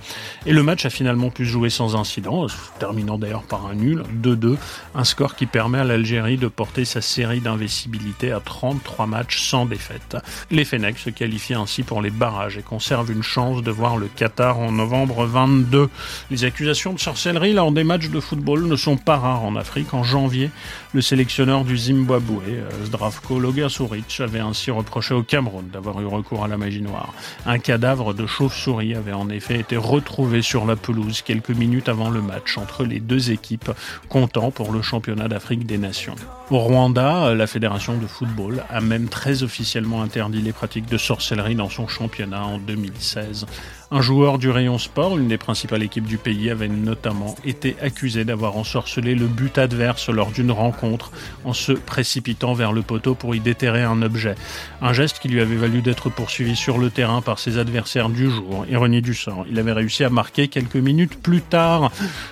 Et 0.45 0.53
le 0.53 0.63
match 0.63 0.85
a 0.85 0.89
finalement 0.89 1.29
pu 1.29 1.45
se 1.45 1.51
jouer 1.51 1.69
sans 1.69 1.95
incident, 1.95 2.47
terminant 2.79 3.17
d'ailleurs 3.17 3.43
par 3.43 3.65
un 3.65 3.75
nul, 3.75 4.03
2-2, 4.21 4.57
un 4.95 5.03
score 5.03 5.35
qui 5.35 5.45
permet 5.45 5.79
à 5.79 5.83
l'Algérie 5.83 6.37
de 6.37 6.47
porter 6.47 6.85
sa 6.85 7.01
série 7.01 7.41
d'investibilité 7.41 8.31
à 8.31 8.39
33 8.39 9.07
matchs 9.07 9.41
sans 9.41 9.65
défaite. 9.65 10.17
Les 10.51 10.65
Fennecs 10.65 10.99
se 10.99 11.09
qualifient 11.09 11.55
ainsi 11.55 11.83
pour 11.83 12.01
les 12.01 12.09
barrages 12.09 12.57
et 12.57 12.61
conservent 12.61 13.11
une 13.11 13.23
chance 13.23 13.63
de 13.63 13.71
voir 13.71 13.97
le 13.97 14.07
Qatar 14.07 14.59
en 14.59 14.71
novembre 14.71 15.25
22. 15.25 15.89
Les 16.31 16.43
accusations 16.43 16.93
de 16.93 16.99
sorcellerie 16.99 17.53
des 17.71 17.84
matchs 17.84 18.10
de 18.10 18.19
football 18.19 18.67
ne 18.67 18.75
sont 18.75 18.97
pas 18.97 19.17
rares 19.17 19.43
en 19.43 19.56
Afrique. 19.56 19.93
En 19.93 20.03
janvier, 20.03 20.51
le 20.93 21.01
sélectionneur 21.01 21.63
du 21.63 21.77
Zimbabwe, 21.77 22.41
euh, 22.47 22.86
Zdravko 22.86 23.39
Logasuric, 23.39 24.19
avait 24.19 24.39
ainsi 24.39 24.71
reproché 24.71 25.13
au 25.13 25.23
Cameroun 25.23 25.67
d'avoir 25.71 26.01
eu 26.01 26.06
recours 26.06 26.43
à 26.43 26.47
la 26.47 26.58
magie 26.58 26.82
noire. 26.82 27.13
Un 27.45 27.60
cadavre 27.60 28.13
de 28.13 28.25
chauve-souris 28.25 28.95
avait 28.95 29.13
en 29.13 29.30
effet 29.30 29.60
été 29.60 29.77
retrouvé 29.77 30.41
sur 30.41 30.65
la 30.65 30.75
pelouse 30.75 31.21
quelques 31.21 31.49
minutes 31.49 31.89
avant 31.89 32.10
le 32.10 32.21
match 32.21 32.58
entre 32.58 32.84
les 32.84 32.99
deux 32.99 33.32
équipes, 33.32 33.71
comptant 34.10 34.51
pour 34.51 34.71
le 34.71 34.82
championnat 34.82 35.27
d'Afrique 35.27 35.65
des 35.65 35.77
Nations. 35.77 36.15
Au 36.49 36.60
Rwanda, 36.60 37.34
la 37.34 37.47
fédération 37.47 37.97
de 37.97 38.08
football 38.08 38.63
a 38.69 38.80
même 38.80 39.10
très 39.10 39.43
officiellement 39.43 40.01
interdit 40.01 40.41
les 40.41 40.53
pratiques 40.53 40.88
de 40.89 40.97
sorcellerie 40.97 41.56
dans 41.56 41.69
son 41.69 41.88
championnat 41.88 42.45
en 42.45 42.58
2016. 42.58 43.45
Un 43.89 44.02
joueur 44.02 44.38
du 44.38 44.50
rayon 44.50 44.78
sport, 44.78 45.17
une 45.17 45.30
des 45.30 45.38
principales 45.38 45.82
équipes 45.82 46.08
du 46.08 46.17
pays, 46.17 46.50
avait 46.50 46.67
notamment 46.67 47.36
été 47.45 47.78
accusé 47.82 48.26
d'avoir 48.26 48.58
ensorcelé 48.58 49.15
le 49.15 49.28
but 49.28 49.58
adverse 49.58 50.10
lors 50.10 50.32
d'une 50.32 50.52
rencontre 50.52 51.10
en 51.45 51.54
se 51.54 51.71
précipitant 51.71 52.54
vers 52.54 52.73
le 52.73 52.82
poteau 52.82 53.15
pour 53.15 53.34
y 53.34 53.39
déterrer 53.39 53.84
un 53.84 54.02
objet. 54.02 54.36
Un 54.82 54.91
geste 54.91 55.19
qui 55.19 55.30
lui 55.30 55.39
avait 55.39 55.56
valu 55.56 55.82
d'être 55.82 56.10
poursuivi 56.10 56.58
sur 56.58 56.80
le 56.80 56.89
terrain 56.89 57.21
par 57.21 57.39
ses 57.39 57.58
adversaires 57.58 58.10
du 58.10 58.30
jour. 58.30 58.65
Ironie 58.69 59.02
du 59.02 59.13
sort, 59.13 59.45
il 59.50 59.58
avait 59.58 59.71
réussi 59.71 60.04
à 60.04 60.10
marquer 60.10 60.50
quelques 60.50 60.76
minutes 60.76 61.21
plus 61.21 61.41
tard. 61.41 61.89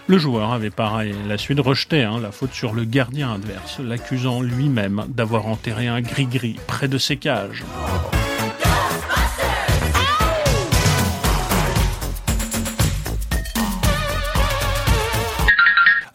Le 0.07 0.17
joueur 0.17 0.51
avait 0.51 0.71
pareil 0.71 1.15
la 1.25 1.37
suite 1.37 1.61
rejeté 1.61 2.03
hein, 2.03 2.19
la 2.21 2.33
faute 2.33 2.53
sur 2.53 2.73
le 2.73 2.83
gardien 2.83 3.31
adverse, 3.31 3.79
l'accusant 3.79 4.41
lui-même 4.41 5.05
d'avoir 5.07 5.47
enterré 5.47 5.87
un 5.87 6.01
gris-gris 6.01 6.57
près 6.67 6.89
de 6.89 6.97
ses 6.97 7.15
cages. 7.15 7.63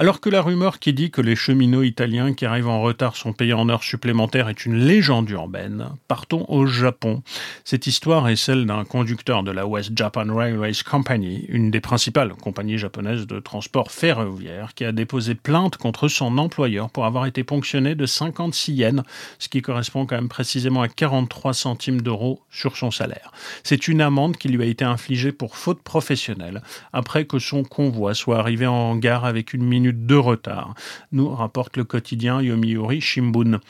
Alors 0.01 0.23
que 0.23 0.31
la 0.31 0.41
rumeur 0.41 0.79
qui 0.79 0.95
dit 0.95 1.11
que 1.11 1.21
les 1.21 1.37
cheminots 1.37 1.83
italiens 1.83 2.33
qui 2.33 2.47
arrivent 2.47 2.69
en 2.69 2.81
retard 2.81 3.17
sont 3.17 3.35
payés 3.35 3.53
en 3.53 3.69
heures 3.69 3.83
supplémentaires 3.83 4.49
est 4.49 4.65
une 4.65 4.77
légende 4.77 5.29
urbaine, 5.29 5.91
partons 6.09 6.47
au 6.49 6.65
Japon. 6.65 7.23
Cette 7.67 7.87
histoire 7.87 8.27
est 8.31 8.37
celle 8.37 8.65
d'un 8.65 8.87
conducteur 8.87 9.43
de 9.43 9.51
la 9.51 9.67
West 9.67 9.91
Japan 9.95 10.25
Railways 10.27 10.83
Company, 10.91 11.45
une 11.51 11.71
des 11.71 11.83
principales 11.83 12.33
compagnies 12.33 12.79
japonaises 12.79 13.27
de 13.27 13.41
transport 13.41 13.93
ferroviaire, 13.93 14.73
qui 14.75 14.87
a 14.87 14.93
déposé 14.93 15.35
plainte 15.35 15.77
contre 15.77 16.09
son 16.09 16.39
employeur 16.39 16.89
pour 16.89 17.05
avoir 17.05 17.27
été 17.27 17.45
ponctionné 17.45 17.95
de 17.95 18.07
56 18.07 18.73
yens, 18.73 19.03
ce 19.39 19.51
qui 19.51 19.61
correspond 19.61 20.07
quand 20.07 20.17
même 20.17 20.31
précisément 20.31 20.81
à 20.81 20.89
43 20.89 21.53
centimes 21.53 22.01
d'euros 22.01 22.41
sur 22.51 22.79
son 22.79 22.91
salaire. 22.91 23.33
C'est 23.65 23.87
une 23.87 24.01
amende 24.01 24.39
qui 24.39 24.49
lui 24.49 24.63
a 24.63 24.67
été 24.67 24.87
infligée 24.87 25.33
pour 25.33 25.59
faute 25.59 25.83
professionnelle, 25.83 26.63
après 26.95 27.27
que 27.27 27.39
son 27.39 27.65
convoi 27.65 28.15
soit 28.15 28.39
arrivé 28.39 28.67
en 28.67 28.97
gare 28.97 29.27
avec 29.27 29.53
une 29.53 29.67
minute 29.67 29.90
de 29.93 30.15
retard, 30.15 30.75
nous 31.13 31.29
rapporte 31.29 31.77
le 31.77 31.85
quotidien 31.85 32.41
Yomiuri 32.41 33.01
Shimbun. 33.01 33.61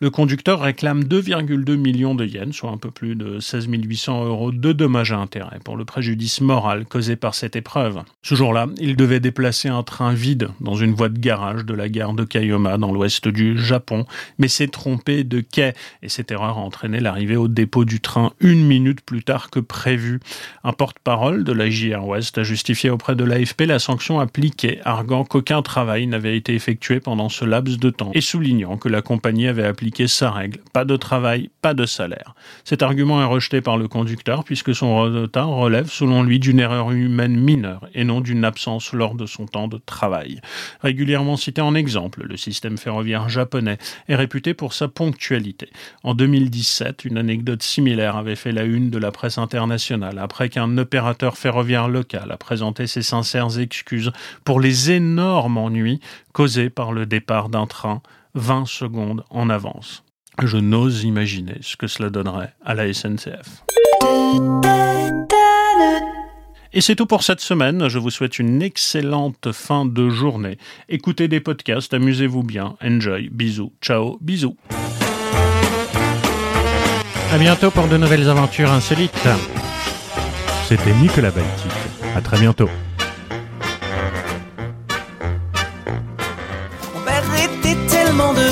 Le 0.00 0.10
conducteur 0.10 0.60
réclame 0.60 1.04
2,2 1.04 1.76
millions 1.76 2.14
de 2.14 2.24
yens, 2.24 2.54
soit 2.54 2.70
un 2.70 2.76
peu 2.76 2.90
plus 2.90 3.14
de 3.14 3.40
16 3.40 3.68
800 3.68 4.24
euros 4.26 4.52
de 4.52 4.72
dommages 4.72 5.12
à 5.12 5.18
intérêt 5.18 5.58
pour 5.64 5.76
le 5.76 5.84
préjudice 5.84 6.40
moral 6.40 6.84
causé 6.84 7.16
par 7.16 7.34
cette 7.34 7.56
épreuve. 7.56 8.02
Ce 8.22 8.34
jour-là, 8.34 8.66
il 8.78 8.96
devait 8.96 9.20
déplacer 9.20 9.68
un 9.68 9.82
train 9.82 10.12
vide 10.12 10.48
dans 10.60 10.74
une 10.74 10.94
voie 10.94 11.08
de 11.08 11.18
garage 11.18 11.64
de 11.64 11.74
la 11.74 11.88
gare 11.88 12.14
de 12.14 12.24
Kayoma 12.24 12.78
dans 12.78 12.92
l'ouest 12.92 13.28
du 13.28 13.58
Japon, 13.58 14.06
mais 14.38 14.48
s'est 14.48 14.68
trompé 14.68 15.24
de 15.24 15.40
quai 15.40 15.74
et 16.02 16.08
cette 16.08 16.30
erreur 16.30 16.58
a 16.58 16.60
entraîné 16.60 17.00
l'arrivée 17.00 17.36
au 17.36 17.48
dépôt 17.48 17.84
du 17.84 18.00
train 18.00 18.32
une 18.40 18.66
minute 18.66 19.00
plus 19.00 19.22
tard 19.22 19.50
que 19.50 19.60
prévu. 19.60 20.20
Un 20.64 20.72
porte-parole 20.72 21.44
de 21.44 21.52
la 21.52 21.70
JR 21.70 22.06
West 22.06 22.38
a 22.38 22.42
justifié 22.42 22.90
auprès 22.90 23.16
de 23.16 23.24
l'AFP 23.24 23.62
la 23.62 23.78
sanction 23.78 24.20
appliquée, 24.20 24.80
arguant 24.84 25.24
qu'aucun 25.24 25.62
travail 25.68 26.06
n'avait 26.06 26.36
été 26.36 26.54
effectué 26.54 26.98
pendant 26.98 27.28
ce 27.28 27.44
laps 27.44 27.78
de 27.78 27.90
temps 27.90 28.10
et 28.14 28.22
soulignant 28.22 28.78
que 28.78 28.88
la 28.88 29.02
compagnie 29.02 29.46
avait 29.46 29.66
appliqué 29.66 30.08
sa 30.08 30.30
règle 30.30 30.60
pas 30.72 30.86
de 30.86 30.96
travail, 30.96 31.50
pas 31.60 31.74
de 31.74 31.84
salaire. 31.84 32.34
Cet 32.64 32.82
argument 32.82 33.20
est 33.20 33.26
rejeté 33.26 33.60
par 33.60 33.76
le 33.76 33.86
conducteur 33.86 34.44
puisque 34.44 34.74
son 34.74 34.96
retard 34.96 35.48
relève 35.50 35.90
selon 35.90 36.22
lui 36.22 36.38
d'une 36.38 36.58
erreur 36.58 36.90
humaine 36.90 37.36
mineure 37.36 37.86
et 37.94 38.04
non 38.04 38.20
d'une 38.22 38.44
absence 38.44 38.94
lors 38.94 39.14
de 39.14 39.26
son 39.26 39.46
temps 39.46 39.68
de 39.68 39.78
travail. 39.78 40.40
Régulièrement 40.82 41.36
cité 41.36 41.60
en 41.60 41.74
exemple, 41.74 42.24
le 42.24 42.36
système 42.38 42.78
ferroviaire 42.78 43.28
japonais 43.28 43.76
est 44.08 44.16
réputé 44.16 44.54
pour 44.54 44.72
sa 44.72 44.88
ponctualité. 44.88 45.68
En 46.02 46.14
2017, 46.14 47.04
une 47.04 47.18
anecdote 47.18 47.62
similaire 47.62 48.16
avait 48.16 48.36
fait 48.36 48.52
la 48.52 48.64
une 48.64 48.88
de 48.88 48.98
la 48.98 49.12
presse 49.12 49.36
internationale 49.36 50.18
après 50.18 50.48
qu'un 50.48 50.78
opérateur 50.78 51.36
ferroviaire 51.36 51.88
local 51.88 52.32
a 52.32 52.38
présenté 52.38 52.86
ses 52.86 53.02
sincères 53.02 53.58
excuses 53.58 54.12
pour 54.44 54.60
les 54.60 54.90
énormes 54.90 55.57
ennuis 55.64 56.00
causés 56.32 56.70
par 56.70 56.92
le 56.92 57.06
départ 57.06 57.48
d'un 57.48 57.66
train 57.66 58.02
20 58.34 58.66
secondes 58.66 59.24
en 59.30 59.50
avance. 59.50 60.04
Je 60.42 60.58
n'ose 60.58 61.04
imaginer 61.04 61.56
ce 61.60 61.76
que 61.76 61.86
cela 61.86 62.10
donnerait 62.10 62.54
à 62.64 62.74
la 62.74 62.92
SNCF. 62.92 63.64
Et 66.72 66.80
c'est 66.80 66.96
tout 66.96 67.06
pour 67.06 67.22
cette 67.22 67.40
semaine. 67.40 67.88
Je 67.88 67.98
vous 67.98 68.10
souhaite 68.10 68.38
une 68.38 68.62
excellente 68.62 69.52
fin 69.52 69.86
de 69.86 70.10
journée. 70.10 70.58
Écoutez 70.88 71.26
des 71.26 71.40
podcasts, 71.40 71.94
amusez-vous 71.94 72.42
bien. 72.42 72.76
Enjoy. 72.84 73.30
Bisous. 73.30 73.72
Ciao. 73.80 74.18
Bisous. 74.20 74.56
À 77.32 77.38
bientôt 77.38 77.70
pour 77.70 77.88
de 77.88 77.96
nouvelles 77.96 78.28
aventures 78.28 78.70
insolites. 78.70 79.28
C'était 80.66 80.94
Nicolas 80.94 81.30
Baltique. 81.30 81.72
À 82.14 82.20
très 82.20 82.38
bientôt. 82.38 82.68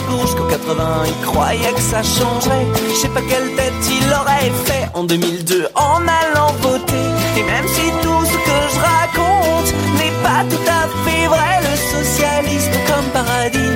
Qu'en 0.07 0.47
80 0.49 1.05
il 1.07 1.27
croyait 1.27 1.73
que 1.73 1.81
ça 1.81 2.03
changerait. 2.03 2.67
Je 2.91 2.95
sais 2.95 3.09
pas 3.09 3.23
quelle 3.29 3.55
tête 3.57 3.73
il 3.91 4.13
aurait 4.13 4.51
fait 4.65 4.89
en 4.95 5.05
2002 5.05 5.69
en 5.75 6.01
allant 6.03 6.53
voter. 6.61 7.07
Et 7.37 7.43
même 7.43 7.67
si 7.69 7.91
tout 8.03 8.25
ce 8.25 8.37
que 8.49 8.59
je 8.73 8.79
raconte 8.81 9.73
n'est 9.99 10.17
pas 10.23 10.45
tout 10.49 10.69
à 10.69 10.87
fait 11.05 11.27
vrai, 11.27 11.61
le 11.63 11.77
socialisme 11.77 12.73
comme 12.87 13.11
paradis, 13.13 13.75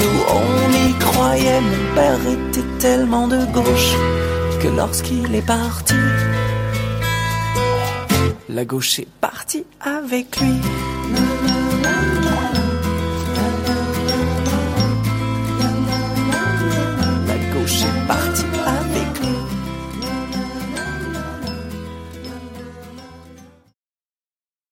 nous 0.00 0.20
on 0.38 0.88
y 0.88 0.98
croyait. 0.98 1.60
Mon 1.60 1.94
père 1.94 2.20
était 2.20 2.68
tellement 2.78 3.28
de 3.28 3.44
gauche 3.46 3.94
que 4.60 4.68
lorsqu'il 4.68 5.34
est 5.34 5.46
parti, 5.46 5.94
la 8.48 8.64
gauche 8.64 8.98
est 8.98 9.08
partie 9.20 9.64
avec 9.80 10.38
lui. 10.40 10.60